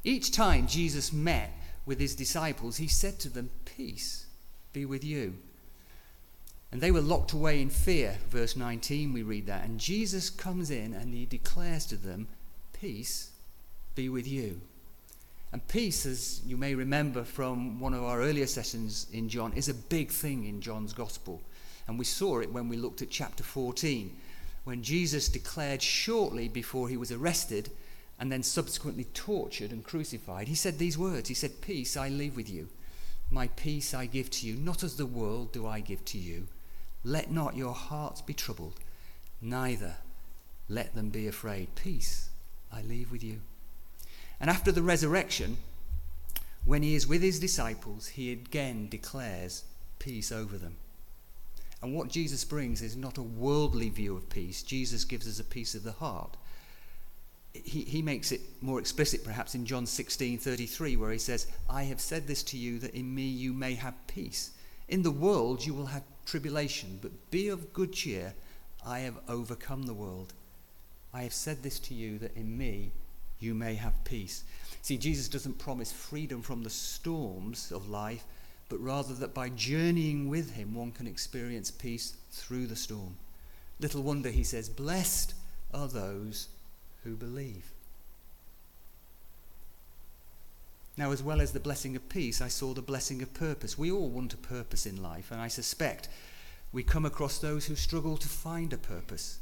Each 0.03 0.31
time 0.31 0.67
Jesus 0.67 1.13
met 1.13 1.51
with 1.85 1.99
his 1.99 2.15
disciples, 2.15 2.77
he 2.77 2.87
said 2.87 3.19
to 3.19 3.29
them, 3.29 3.49
Peace 3.65 4.25
be 4.73 4.85
with 4.85 5.03
you. 5.03 5.35
And 6.71 6.81
they 6.81 6.91
were 6.91 7.01
locked 7.01 7.33
away 7.33 7.61
in 7.61 7.69
fear. 7.69 8.17
Verse 8.29 8.55
19, 8.55 9.13
we 9.13 9.21
read 9.21 9.45
that. 9.45 9.63
And 9.63 9.79
Jesus 9.79 10.29
comes 10.29 10.71
in 10.71 10.93
and 10.93 11.13
he 11.13 11.25
declares 11.25 11.85
to 11.87 11.95
them, 11.95 12.27
Peace 12.73 13.31
be 13.95 14.09
with 14.09 14.27
you. 14.27 14.61
And 15.53 15.65
peace, 15.67 16.07
as 16.07 16.41
you 16.47 16.57
may 16.57 16.73
remember 16.73 17.23
from 17.23 17.79
one 17.79 17.93
of 17.93 18.03
our 18.03 18.21
earlier 18.21 18.47
sessions 18.47 19.05
in 19.13 19.29
John, 19.29 19.53
is 19.53 19.69
a 19.69 19.75
big 19.75 20.09
thing 20.09 20.45
in 20.45 20.61
John's 20.61 20.93
Gospel. 20.93 21.43
And 21.87 21.99
we 21.99 22.05
saw 22.05 22.39
it 22.39 22.51
when 22.51 22.69
we 22.69 22.75
looked 22.75 23.03
at 23.03 23.11
chapter 23.11 23.43
14, 23.43 24.17
when 24.63 24.81
Jesus 24.81 25.29
declared 25.29 25.83
shortly 25.83 26.47
before 26.47 26.89
he 26.89 26.97
was 26.97 27.11
arrested 27.11 27.69
and 28.19 28.31
then 28.31 28.41
subsequently 28.41 29.03
tortured 29.13 29.71
and 29.71 29.83
crucified, 29.83 30.47
he 30.47 30.55
said 30.55 30.79
these 30.79 30.97
words 30.97 31.29
He 31.29 31.35
said, 31.35 31.61
Peace 31.61 31.95
I 31.95 32.09
leave 32.09 32.35
with 32.35 32.49
you, 32.49 32.69
my 33.29 33.47
peace 33.49 33.93
I 33.93 34.07
give 34.07 34.31
to 34.31 34.47
you, 34.47 34.55
not 34.55 34.83
as 34.83 34.95
the 34.95 35.05
world 35.05 35.51
do 35.51 35.67
I 35.67 35.81
give 35.81 36.03
to 36.05 36.17
you. 36.17 36.47
Let 37.03 37.29
not 37.29 37.55
your 37.55 37.73
hearts 37.73 38.23
be 38.23 38.33
troubled, 38.33 38.79
neither 39.39 39.97
let 40.67 40.95
them 40.95 41.09
be 41.09 41.27
afraid. 41.27 41.75
Peace 41.75 42.29
I 42.71 42.81
leave 42.81 43.11
with 43.11 43.23
you. 43.23 43.41
And 44.43 44.49
after 44.49 44.73
the 44.73 44.81
resurrection, 44.81 45.55
when 46.65 46.83
he 46.83 46.95
is 46.95 47.07
with 47.07 47.21
his 47.21 47.39
disciples, 47.39 48.07
he 48.07 48.29
again 48.29 48.89
declares 48.89 49.63
peace 49.99 50.33
over 50.33 50.57
them. 50.57 50.75
And 51.81 51.95
what 51.95 52.09
Jesus 52.09 52.43
brings 52.43 52.81
is 52.81 52.97
not 52.97 53.17
a 53.17 53.23
worldly 53.23 53.87
view 53.87 54.17
of 54.17 54.29
peace. 54.29 54.61
Jesus 54.61 55.05
gives 55.05 55.29
us 55.29 55.39
a 55.39 55.45
peace 55.45 55.75
of 55.75 55.83
the 55.83 55.93
heart. 55.93 56.35
He, 57.53 57.83
he 57.83 58.01
makes 58.01 58.33
it 58.33 58.41
more 58.59 58.79
explicit, 58.79 59.23
perhaps, 59.23 59.55
in 59.55 59.65
John 59.65 59.85
16 59.85 60.39
33, 60.39 60.97
where 60.97 61.13
he 61.13 61.19
says, 61.19 61.47
I 61.69 61.83
have 61.83 62.01
said 62.01 62.27
this 62.27 62.43
to 62.43 62.57
you 62.57 62.79
that 62.79 62.93
in 62.93 63.15
me 63.15 63.23
you 63.23 63.53
may 63.53 63.75
have 63.75 63.95
peace. 64.07 64.51
In 64.89 65.03
the 65.03 65.09
world 65.09 65.65
you 65.65 65.73
will 65.73 65.85
have 65.85 66.03
tribulation, 66.25 66.99
but 67.01 67.31
be 67.31 67.47
of 67.47 67.71
good 67.71 67.93
cheer. 67.93 68.33
I 68.85 68.99
have 68.99 69.19
overcome 69.29 69.83
the 69.83 69.93
world. 69.93 70.33
I 71.13 71.23
have 71.23 71.33
said 71.33 71.63
this 71.63 71.79
to 71.79 71.93
you 71.93 72.19
that 72.19 72.35
in 72.35 72.57
me 72.57 72.91
you 73.43 73.53
may 73.53 73.75
have 73.75 74.03
peace. 74.05 74.43
See, 74.81 74.97
Jesus 74.97 75.27
doesn't 75.27 75.59
promise 75.59 75.91
freedom 75.91 76.41
from 76.41 76.63
the 76.63 76.69
storms 76.69 77.71
of 77.71 77.89
life, 77.89 78.23
but 78.69 78.81
rather 78.81 79.13
that 79.13 79.33
by 79.33 79.49
journeying 79.49 80.29
with 80.29 80.55
him 80.55 80.73
one 80.73 80.91
can 80.91 81.07
experience 81.07 81.71
peace 81.71 82.15
through 82.31 82.67
the 82.67 82.75
storm. 82.75 83.17
Little 83.79 84.01
wonder 84.01 84.29
he 84.29 84.43
says, 84.43 84.69
Blessed 84.69 85.33
are 85.73 85.87
those 85.87 86.47
who 87.03 87.15
believe. 87.15 87.71
Now, 90.95 91.11
as 91.11 91.23
well 91.23 91.41
as 91.41 91.53
the 91.53 91.59
blessing 91.59 91.95
of 91.95 92.07
peace, 92.07 92.39
I 92.39 92.47
saw 92.47 92.73
the 92.73 92.81
blessing 92.81 93.21
of 93.21 93.33
purpose. 93.33 93.77
We 93.77 93.91
all 93.91 94.09
want 94.09 94.33
a 94.33 94.37
purpose 94.37 94.85
in 94.85 95.01
life, 95.01 95.31
and 95.31 95.41
I 95.41 95.47
suspect 95.47 96.07
we 96.71 96.83
come 96.83 97.05
across 97.05 97.39
those 97.39 97.65
who 97.65 97.75
struggle 97.75 98.15
to 98.17 98.27
find 98.27 98.71
a 98.73 98.77
purpose. 98.77 99.39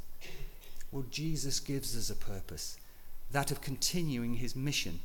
Well, 0.92 1.06
Jesus 1.10 1.60
gives 1.60 1.98
us 1.98 2.10
a 2.10 2.16
purpose 2.16 2.78
that 3.32 3.52
of 3.52 3.62
continuing 3.62 4.36
his 4.36 4.56
mission, 4.56 5.00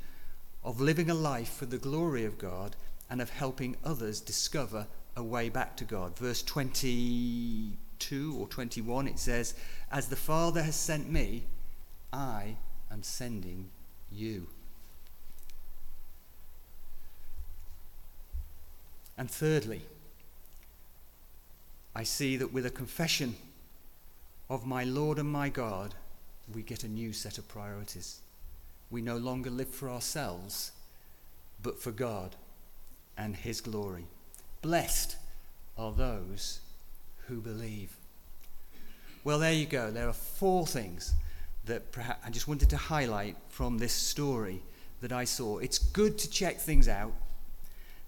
of 0.64 0.80
living 0.80 1.10
a 1.10 1.14
life 1.14 1.52
for 1.52 1.66
the 1.66 1.78
glory 1.78 2.24
of 2.24 2.38
God, 2.38 2.76
and 3.08 3.20
of 3.20 3.30
helping 3.30 3.76
others 3.84 4.20
discover 4.20 4.86
a 5.16 5.22
way 5.22 5.48
back 5.48 5.76
to 5.76 5.84
God. 5.84 6.18
Verse 6.18 6.42
22 6.42 8.36
or 8.38 8.46
21, 8.48 9.08
it 9.08 9.18
says, 9.18 9.54
As 9.90 10.08
the 10.08 10.16
Father 10.16 10.62
has 10.62 10.76
sent 10.76 11.10
me, 11.10 11.44
I 12.12 12.56
am 12.90 13.02
sending 13.02 13.70
you. 14.10 14.48
And 19.18 19.30
thirdly, 19.30 19.82
I 21.94 22.02
see 22.02 22.36
that 22.36 22.52
with 22.52 22.66
a 22.66 22.70
confession 22.70 23.36
of 24.50 24.66
my 24.66 24.84
Lord 24.84 25.18
and 25.18 25.30
my 25.30 25.48
God, 25.48 25.94
we 26.54 26.62
get 26.62 26.84
a 26.84 26.88
new 26.88 27.12
set 27.12 27.38
of 27.38 27.48
priorities. 27.48 28.20
We 28.90 29.02
no 29.02 29.16
longer 29.16 29.50
live 29.50 29.68
for 29.68 29.90
ourselves, 29.90 30.72
but 31.62 31.80
for 31.80 31.90
God 31.90 32.36
and 33.16 33.34
His 33.36 33.60
glory. 33.60 34.04
Blessed 34.62 35.16
are 35.76 35.92
those 35.92 36.60
who 37.26 37.40
believe. 37.40 37.96
Well, 39.24 39.38
there 39.38 39.52
you 39.52 39.66
go. 39.66 39.90
There 39.90 40.08
are 40.08 40.12
four 40.12 40.66
things 40.66 41.14
that 41.64 41.90
perhaps 41.90 42.24
I 42.24 42.30
just 42.30 42.46
wanted 42.46 42.70
to 42.70 42.76
highlight 42.76 43.36
from 43.48 43.78
this 43.78 43.92
story 43.92 44.62
that 45.00 45.12
I 45.12 45.24
saw. 45.24 45.58
It's 45.58 45.78
good 45.78 46.16
to 46.18 46.30
check 46.30 46.58
things 46.60 46.88
out. 46.88 47.12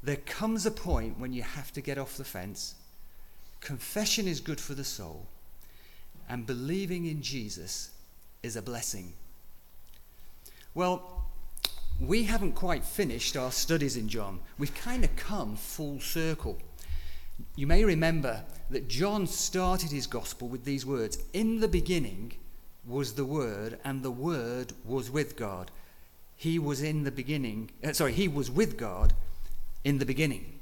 There 0.02 0.16
comes 0.16 0.64
a 0.64 0.70
point 0.70 1.18
when 1.18 1.32
you 1.32 1.42
have 1.42 1.72
to 1.72 1.80
get 1.80 1.98
off 1.98 2.16
the 2.16 2.24
fence. 2.24 2.76
Confession 3.60 4.28
is 4.28 4.38
good 4.38 4.60
for 4.60 4.74
the 4.74 4.84
soul, 4.84 5.26
and 6.28 6.46
believing 6.46 7.06
in 7.06 7.20
Jesus 7.20 7.90
is 8.42 8.56
a 8.56 8.62
blessing. 8.62 9.12
Well, 10.74 11.26
we 12.00 12.24
haven't 12.24 12.52
quite 12.52 12.84
finished 12.84 13.36
our 13.36 13.50
studies 13.50 13.96
in 13.96 14.08
John. 14.08 14.40
We've 14.58 14.74
kind 14.74 15.04
of 15.04 15.14
come 15.16 15.56
full 15.56 16.00
circle. 16.00 16.58
You 17.56 17.66
may 17.66 17.84
remember 17.84 18.42
that 18.70 18.88
John 18.88 19.26
started 19.26 19.90
his 19.90 20.06
gospel 20.06 20.48
with 20.48 20.64
these 20.64 20.86
words 20.86 21.18
In 21.32 21.60
the 21.60 21.68
beginning 21.68 22.34
was 22.86 23.14
the 23.14 23.24
Word, 23.24 23.78
and 23.84 24.02
the 24.02 24.10
Word 24.10 24.72
was 24.84 25.10
with 25.10 25.36
God. 25.36 25.70
He 26.36 26.58
was 26.58 26.82
in 26.82 27.02
the 27.02 27.10
beginning, 27.10 27.70
uh, 27.84 27.92
sorry, 27.92 28.12
he 28.12 28.28
was 28.28 28.50
with 28.50 28.76
God 28.76 29.12
in 29.84 29.98
the 29.98 30.06
beginning. 30.06 30.60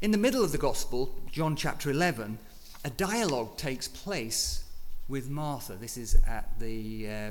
In 0.00 0.10
the 0.10 0.18
middle 0.18 0.42
of 0.42 0.52
the 0.52 0.58
gospel, 0.58 1.14
John 1.30 1.54
chapter 1.54 1.90
11, 1.90 2.38
a 2.84 2.90
dialogue 2.90 3.56
takes 3.56 3.86
place 3.86 4.64
with 5.12 5.28
Martha. 5.28 5.74
This 5.74 5.98
is 5.98 6.16
at, 6.26 6.58
the, 6.58 7.06
uh, 7.06 7.30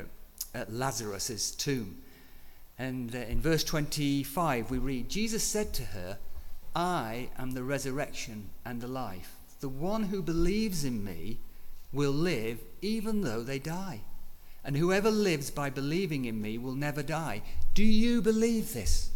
at 0.53 0.71
Lazarus' 0.71 1.49
tomb. 1.49 1.97
And 2.77 3.13
uh, 3.15 3.17
in 3.17 3.41
verse 3.41 3.63
25, 3.63 4.69
we 4.69 4.77
read 4.77 5.09
Jesus 5.09 5.43
said 5.43 5.73
to 5.73 5.83
her, 5.85 6.19
I 6.75 7.29
am 7.39 7.51
the 7.51 7.63
resurrection 7.63 8.51
and 8.63 8.81
the 8.81 8.87
life. 8.87 9.33
The 9.61 9.67
one 9.67 10.03
who 10.03 10.21
believes 10.21 10.85
in 10.85 11.03
me 11.03 11.39
will 11.91 12.11
live 12.11 12.59
even 12.83 13.21
though 13.21 13.41
they 13.41 13.57
die. 13.57 14.01
And 14.63 14.77
whoever 14.77 15.09
lives 15.09 15.49
by 15.49 15.71
believing 15.71 16.25
in 16.25 16.39
me 16.39 16.59
will 16.59 16.75
never 16.75 17.01
die. 17.01 17.41
Do 17.73 17.83
you 17.83 18.21
believe 18.21 18.73
this? 18.73 19.09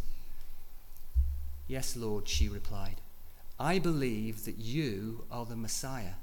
Yes, 1.68 1.96
Lord, 1.96 2.26
she 2.26 2.48
replied. 2.48 3.00
I 3.60 3.78
believe 3.78 4.44
that 4.44 4.58
you 4.58 5.24
are 5.30 5.46
the 5.46 5.54
Messiah, 5.54 6.14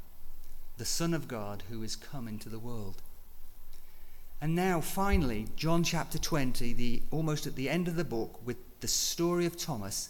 the 0.78 0.86
Son 0.86 1.14
of 1.14 1.28
God 1.28 1.64
who 1.70 1.84
is 1.84 1.96
come 1.96 2.28
into 2.28 2.50
the 2.50 2.60
world. 2.60 3.02
And 4.42 4.56
now, 4.56 4.82
finally, 4.82 5.48
John 5.56 5.84
chapter 5.84 6.18
20, 6.18 6.74
the, 6.74 7.04
almost 7.12 7.48
at 7.48 7.56
the 7.56 7.70
end 7.70 7.88
of 7.88 7.96
the 7.96 8.04
book, 8.04 8.46
with 8.46 8.58
the 8.82 8.88
story 8.88 9.46
of 9.46 9.56
Thomas, 9.56 10.10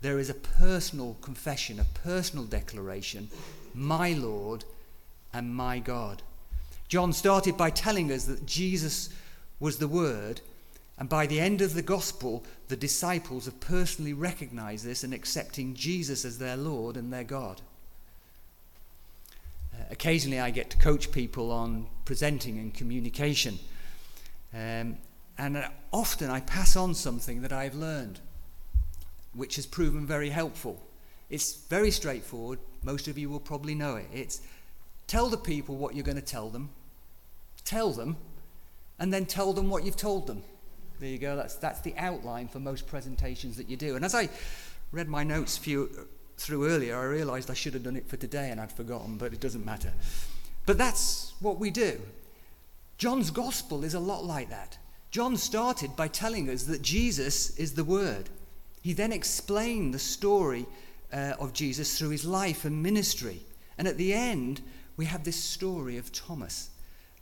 there 0.00 0.18
is 0.18 0.30
a 0.30 0.34
personal 0.34 1.16
confession, 1.20 1.80
a 1.80 1.84
personal 1.84 2.44
declaration 2.44 3.28
My 3.74 4.12
Lord 4.12 4.64
and 5.32 5.54
my 5.54 5.80
God. 5.80 6.22
John 6.86 7.12
started 7.12 7.56
by 7.56 7.70
telling 7.70 8.12
us 8.12 8.26
that 8.26 8.46
Jesus 8.46 9.08
was 9.58 9.78
the 9.78 9.88
Word, 9.88 10.40
and 10.98 11.08
by 11.08 11.26
the 11.26 11.40
end 11.40 11.60
of 11.60 11.74
the 11.74 11.82
Gospel, 11.82 12.44
the 12.68 12.76
disciples 12.76 13.46
have 13.46 13.58
personally 13.58 14.12
recognized 14.12 14.84
this 14.84 15.02
and 15.02 15.12
accepting 15.12 15.74
Jesus 15.74 16.24
as 16.24 16.38
their 16.38 16.56
Lord 16.56 16.96
and 16.96 17.12
their 17.12 17.24
God. 17.24 17.60
Uh, 19.74 19.84
occasionally, 19.90 20.40
I 20.40 20.50
get 20.50 20.70
to 20.70 20.76
coach 20.76 21.10
people 21.10 21.50
on 21.50 21.86
presenting 22.04 22.58
and 22.58 22.72
communication. 22.72 23.58
Um, 24.52 24.98
and 25.36 25.56
uh, 25.56 25.68
often 25.92 26.30
I 26.30 26.40
pass 26.40 26.76
on 26.76 26.94
something 26.94 27.42
that 27.42 27.52
I've 27.52 27.74
learned, 27.74 28.20
which 29.34 29.56
has 29.56 29.66
proven 29.66 30.06
very 30.06 30.30
helpful. 30.30 30.80
It's 31.28 31.54
very 31.54 31.90
straightforward. 31.90 32.60
Most 32.82 33.08
of 33.08 33.18
you 33.18 33.28
will 33.28 33.40
probably 33.40 33.74
know 33.74 33.96
it. 33.96 34.06
It's 34.12 34.40
tell 35.06 35.28
the 35.28 35.36
people 35.36 35.76
what 35.76 35.94
you're 35.94 36.04
going 36.04 36.16
to 36.16 36.22
tell 36.22 36.50
them, 36.50 36.70
tell 37.64 37.90
them, 37.90 38.16
and 38.98 39.12
then 39.12 39.26
tell 39.26 39.52
them 39.52 39.70
what 39.70 39.84
you've 39.84 39.96
told 39.96 40.26
them. 40.26 40.42
There 41.00 41.08
you 41.08 41.18
go. 41.18 41.34
That's, 41.34 41.56
that's 41.56 41.80
the 41.80 41.94
outline 41.96 42.46
for 42.46 42.60
most 42.60 42.86
presentations 42.86 43.56
that 43.56 43.68
you 43.68 43.76
do. 43.76 43.96
And 43.96 44.04
as 44.04 44.14
I 44.14 44.28
read 44.92 45.08
my 45.08 45.24
notes 45.24 45.58
few, 45.58 46.08
through 46.36 46.68
earlier, 46.68 46.96
I 46.96 47.04
realized 47.04 47.50
I 47.50 47.54
should 47.54 47.74
have 47.74 47.82
done 47.82 47.96
it 47.96 48.08
for 48.08 48.16
today 48.16 48.50
and 48.50 48.60
I'd 48.60 48.72
forgotten, 48.72 49.16
but 49.16 49.32
it 49.32 49.40
doesn't 49.40 49.64
matter. 49.64 49.92
But 50.66 50.78
that's 50.78 51.34
what 51.40 51.58
we 51.58 51.70
do. 51.70 52.00
John's 52.98 53.30
gospel 53.30 53.84
is 53.84 53.94
a 53.94 54.00
lot 54.00 54.24
like 54.24 54.50
that. 54.50 54.78
John 55.10 55.36
started 55.36 55.94
by 55.96 56.08
telling 56.08 56.48
us 56.50 56.64
that 56.64 56.82
Jesus 56.82 57.56
is 57.58 57.74
the 57.74 57.84
Word. 57.84 58.30
He 58.82 58.92
then 58.92 59.12
explained 59.12 59.94
the 59.94 59.98
story 59.98 60.66
uh, 61.12 61.34
of 61.38 61.52
Jesus 61.52 61.98
through 61.98 62.10
his 62.10 62.24
life 62.24 62.64
and 62.64 62.82
ministry. 62.82 63.40
And 63.78 63.86
at 63.86 63.96
the 63.96 64.12
end, 64.12 64.60
we 64.96 65.06
have 65.06 65.24
this 65.24 65.42
story 65.42 65.98
of 65.98 66.12
Thomas, 66.12 66.70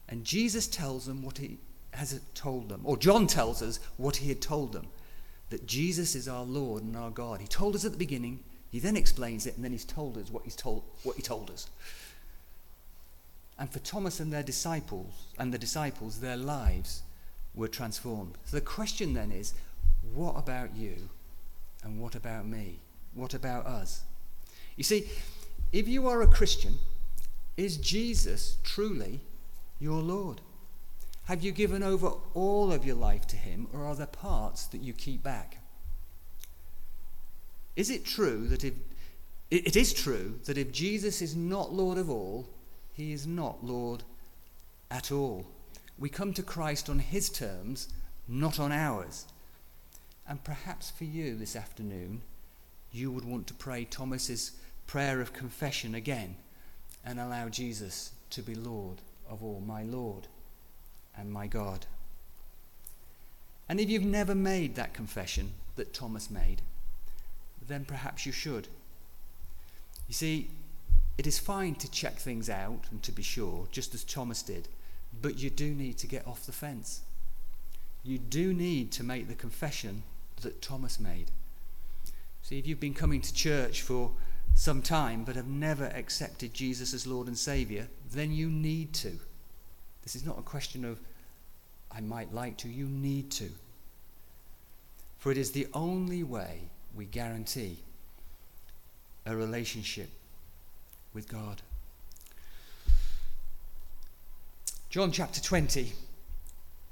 And 0.09 0.25
Jesus 0.25 0.66
tells 0.66 1.07
them 1.07 1.22
what 1.22 1.38
he 1.38 1.59
has 1.92 2.18
told 2.35 2.68
them, 2.68 2.81
or 2.85 2.96
John 2.96 3.27
tells 3.27 3.62
us 3.62 3.79
what 3.96 4.16
he 4.16 4.29
had 4.29 4.40
told 4.40 4.72
them 4.72 4.87
that 5.51 5.66
Jesus 5.66 6.14
is 6.14 6.29
our 6.29 6.44
Lord 6.44 6.83
and 6.83 6.96
our 6.96 7.11
God. 7.11 7.40
He 7.40 7.46
told 7.46 7.75
us 7.75 7.85
at 7.85 7.92
the 7.92 7.98
beginning, 7.98 8.42
he 8.73 8.81
then 8.81 8.97
explains 8.97 9.47
it, 9.47 9.55
and 9.55 9.65
then 9.65 9.73
he's 9.73 9.85
told 9.85 10.17
us 10.17 10.31
what, 10.31 10.45
he's 10.45 10.57
told, 10.57 10.83
what 11.03 11.17
he 11.17 11.23
told 11.23 11.51
us. 11.51 11.69
And 13.59 13.71
for 13.71 13.79
Thomas 13.81 14.19
and 14.19 14.33
their 14.33 14.43
disciples, 14.43 15.27
and 15.39 15.53
the 15.53 15.59
disciples, 15.59 16.21
their 16.21 16.39
lives 16.39 17.03
were 17.55 17.69
transformed. 17.69 18.39
So 18.47 18.57
the 18.57 18.63
question 18.63 19.13
then 19.13 19.31
is 19.31 19.53
what 20.15 20.37
about 20.39 20.75
you 20.75 20.97
and 21.85 22.01
what 22.01 22.15
about 22.15 22.47
me? 22.47 22.81
What 23.15 23.35
about 23.35 23.67
us? 23.67 24.03
You 24.77 24.85
see, 24.85 25.05
if 25.71 25.87
you 25.87 26.09
are 26.09 26.23
a 26.23 26.27
Christian, 26.27 26.79
is 27.59 27.77
Jesus 27.77 28.57
truly 28.65 29.21
your 29.79 30.01
Lord? 30.01 30.41
Have 31.25 31.43
you 31.43 31.53
given 31.53 31.83
over 31.83 32.13
all 32.35 32.73
of 32.73 32.85
your 32.85 32.97
life 32.97 33.27
to 33.29 33.37
Him, 33.37 33.69
or 33.73 33.85
are 33.85 33.95
there 33.95 34.07
parts 34.07 34.67
that 34.67 34.81
you 34.81 34.93
keep 34.93 35.23
back? 35.23 35.59
Is 37.77 37.91
it 37.91 38.05
true 38.05 38.47
that 38.49 38.65
if 38.65 38.75
it 39.51 39.77
is 39.77 39.93
true 39.93 40.39
that 40.45 40.57
if 40.57 40.73
Jesus 40.73 41.21
is 41.21 41.37
not 41.37 41.73
Lord 41.73 41.99
of 41.99 42.09
all, 42.09 42.49
He 42.95 43.13
is 43.13 43.27
not 43.27 43.65
Lord 43.65 44.03
at 44.91 45.13
all? 45.13 45.47
We 45.99 46.09
come 46.09 46.33
to 46.35 46.43
Christ 46.43 46.89
on 46.89 46.99
His 46.99 47.29
terms, 47.29 47.89
not 48.27 48.59
on 48.59 48.73
ours. 48.73 49.27
And 50.27 50.43
perhaps 50.43 50.91
for 50.91 51.05
you 51.05 51.37
this 51.37 51.55
afternoon, 51.55 52.23
you 52.93 53.11
would 53.11 53.25
want 53.25 53.47
to 53.49 53.55
pray 53.55 53.85
Thomas's 53.85 54.53
prayer 54.87 55.21
of 55.21 55.33
confession 55.33 55.95
again 55.95 56.37
and 57.05 57.19
allow 57.19 57.49
Jesus 57.49 58.13
to 58.31 58.43
be 58.43 58.55
Lord 58.55 59.03
of 59.29 59.43
all, 59.43 59.63
my 59.67 59.83
Lord 59.83 60.29
and 61.17 61.33
my 61.33 61.47
God. 61.47 61.87
And 63.69 63.81
if 63.81 63.89
you've 63.89 64.05
never 64.05 64.35
made 64.35 64.75
that 64.75 64.95
confession 64.95 65.53
that 65.77 65.95
Thomas 65.95 66.31
made, 66.31 66.63
then 67.68 67.85
perhaps 67.85 68.27
you 68.27 68.33
should. 68.33 68.68
You 70.09 70.14
see, 70.14 70.51
it 71.18 71.27
is 71.27 71.38
fine 71.38 71.75
to 71.77 71.90
check 71.90 72.16
things 72.16 72.48
out 72.48 72.85
and 72.90 73.03
to 73.03 73.12
be 73.12 73.22
sure, 73.22 73.66
just 73.70 73.94
as 73.94 74.05
Thomas 74.05 74.42
did, 74.42 74.68
but 75.20 75.38
you 75.38 75.51
do 75.51 75.72
need 75.72 75.98
to 75.98 76.07
get 76.07 76.27
off 76.27 76.46
the 76.46 76.53
fence. 76.53 77.03
You 78.03 78.18
do 78.18 78.53
need 78.53 78.90
to 78.92 79.05
make 79.05 79.29
the 79.29 79.35
confession 79.35 80.03
that 80.40 80.62
Thomas 80.62 80.98
made. 80.98 81.31
See, 82.42 82.59
if 82.59 82.66
you've 82.66 82.81
been 82.81 82.94
coming 82.94 83.20
to 83.20 83.33
church 83.33 83.83
for 83.83 84.11
some 84.55 84.83
time 84.83 85.25
but 85.25 85.37
have 85.37 85.46
never 85.46 85.87
accepted 85.87 86.53
Jesus 86.53 86.92
as 86.92 87.07
Lord 87.07 87.29
and 87.29 87.38
Saviour, 87.38 87.87
then 88.11 88.33
you 88.33 88.51
need 88.51 88.92
to. 88.94 89.18
This 90.03 90.16
is 90.16 90.27
not 90.27 90.38
a 90.38 90.42
question 90.42 90.85
of, 90.85 90.98
I 91.90 92.01
might 92.01 92.35
like 92.35 92.57
to, 92.59 92.68
you 92.68 92.87
need 92.87 93.31
to. 93.33 93.51
For 95.18 95.31
it 95.31 95.38
is 95.38 95.53
the 95.53 95.68
only 95.72 96.25
way 96.25 96.62
we 96.95 97.05
guarantee 97.05 97.79
a 99.27 99.35
relationship 99.35 100.11
with 101.15 101.29
God. 101.29 101.63
John 104.91 105.11
chapter 105.11 105.41
20 105.41 105.93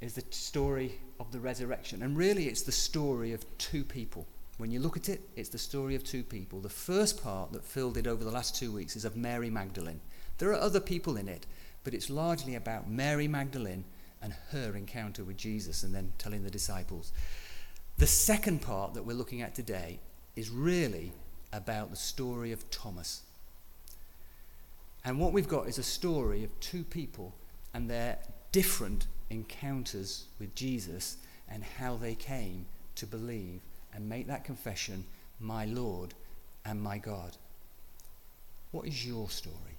is 0.01 0.15
the 0.15 0.25
story 0.31 0.99
of 1.19 1.31
the 1.33 1.41
resurrection, 1.41 2.03
and 2.03 2.17
really 2.17 2.47
it's 2.47 2.63
the 2.63 2.73
story 2.73 3.33
of 3.33 3.45
two 3.59 3.85
people. 3.85 4.27
When 4.57 4.71
you 4.71 4.81
look 4.81 4.97
at 4.97 5.09
it, 5.09 5.21
it's 5.37 5.49
the 5.51 5.59
story 5.59 5.95
of 5.95 6.05
two 6.05 6.23
people. 6.23 6.61
The 6.61 6.69
first 6.69 7.23
part 7.23 7.53
that 7.53 7.65
filled 7.65 7.97
it 7.97 8.07
over 8.07 8.25
the 8.25 8.31
last 8.31 8.57
two 8.57 8.73
weeks 8.73 8.97
is 8.97 9.05
of 9.05 9.17
Mary 9.17 9.51
Magdalene. 9.51 10.01
There 10.39 10.51
are 10.51 10.61
other 10.61 10.81
people 10.81 11.17
in 11.17 11.29
it, 11.29 11.47
but 11.85 11.95
it's 11.95 12.11
largely 12.11 12.55
about 12.55 12.89
Mary 12.89 13.29
Magdalene 13.29 13.85
and 14.23 14.35
her 14.51 14.77
encounter 14.77 15.25
with 15.25 15.37
Jesus 15.37 15.83
and 15.83 15.95
then 15.95 16.13
telling 16.19 16.43
the 16.43 16.51
disciples. 16.51 17.13
The 18.01 18.07
second 18.07 18.63
part 18.63 18.95
that 18.95 19.05
we're 19.05 19.13
looking 19.13 19.43
at 19.43 19.55
today 19.55 20.01
is 20.35 20.49
really 20.49 21.13
about 21.53 21.91
the 21.91 21.97
story 21.97 22.51
of 22.51 22.71
Thomas. 22.71 23.21
And 25.05 25.21
what 25.21 25.35
we've 25.35 25.47
got 25.47 25.69
is 25.69 25.77
a 25.77 25.83
story 25.83 26.43
of 26.43 26.61
two 26.61 26.83
people 26.83 27.35
and 27.75 27.91
their 27.91 28.17
different 28.53 29.07
encounters 29.29 30.25
with 30.39 30.55
Jesus 30.55 31.19
and 31.47 31.63
how 31.63 31.97
they 31.97 32.15
came 32.15 32.65
to 32.95 33.05
believe 33.05 33.61
and 33.93 34.09
make 34.09 34.27
that 34.29 34.45
confession, 34.45 35.05
my 35.39 35.67
Lord 35.67 36.15
and 36.65 36.81
my 36.81 36.97
God. 36.97 37.37
What 38.71 38.87
is 38.87 39.07
your 39.07 39.29
story? 39.29 39.70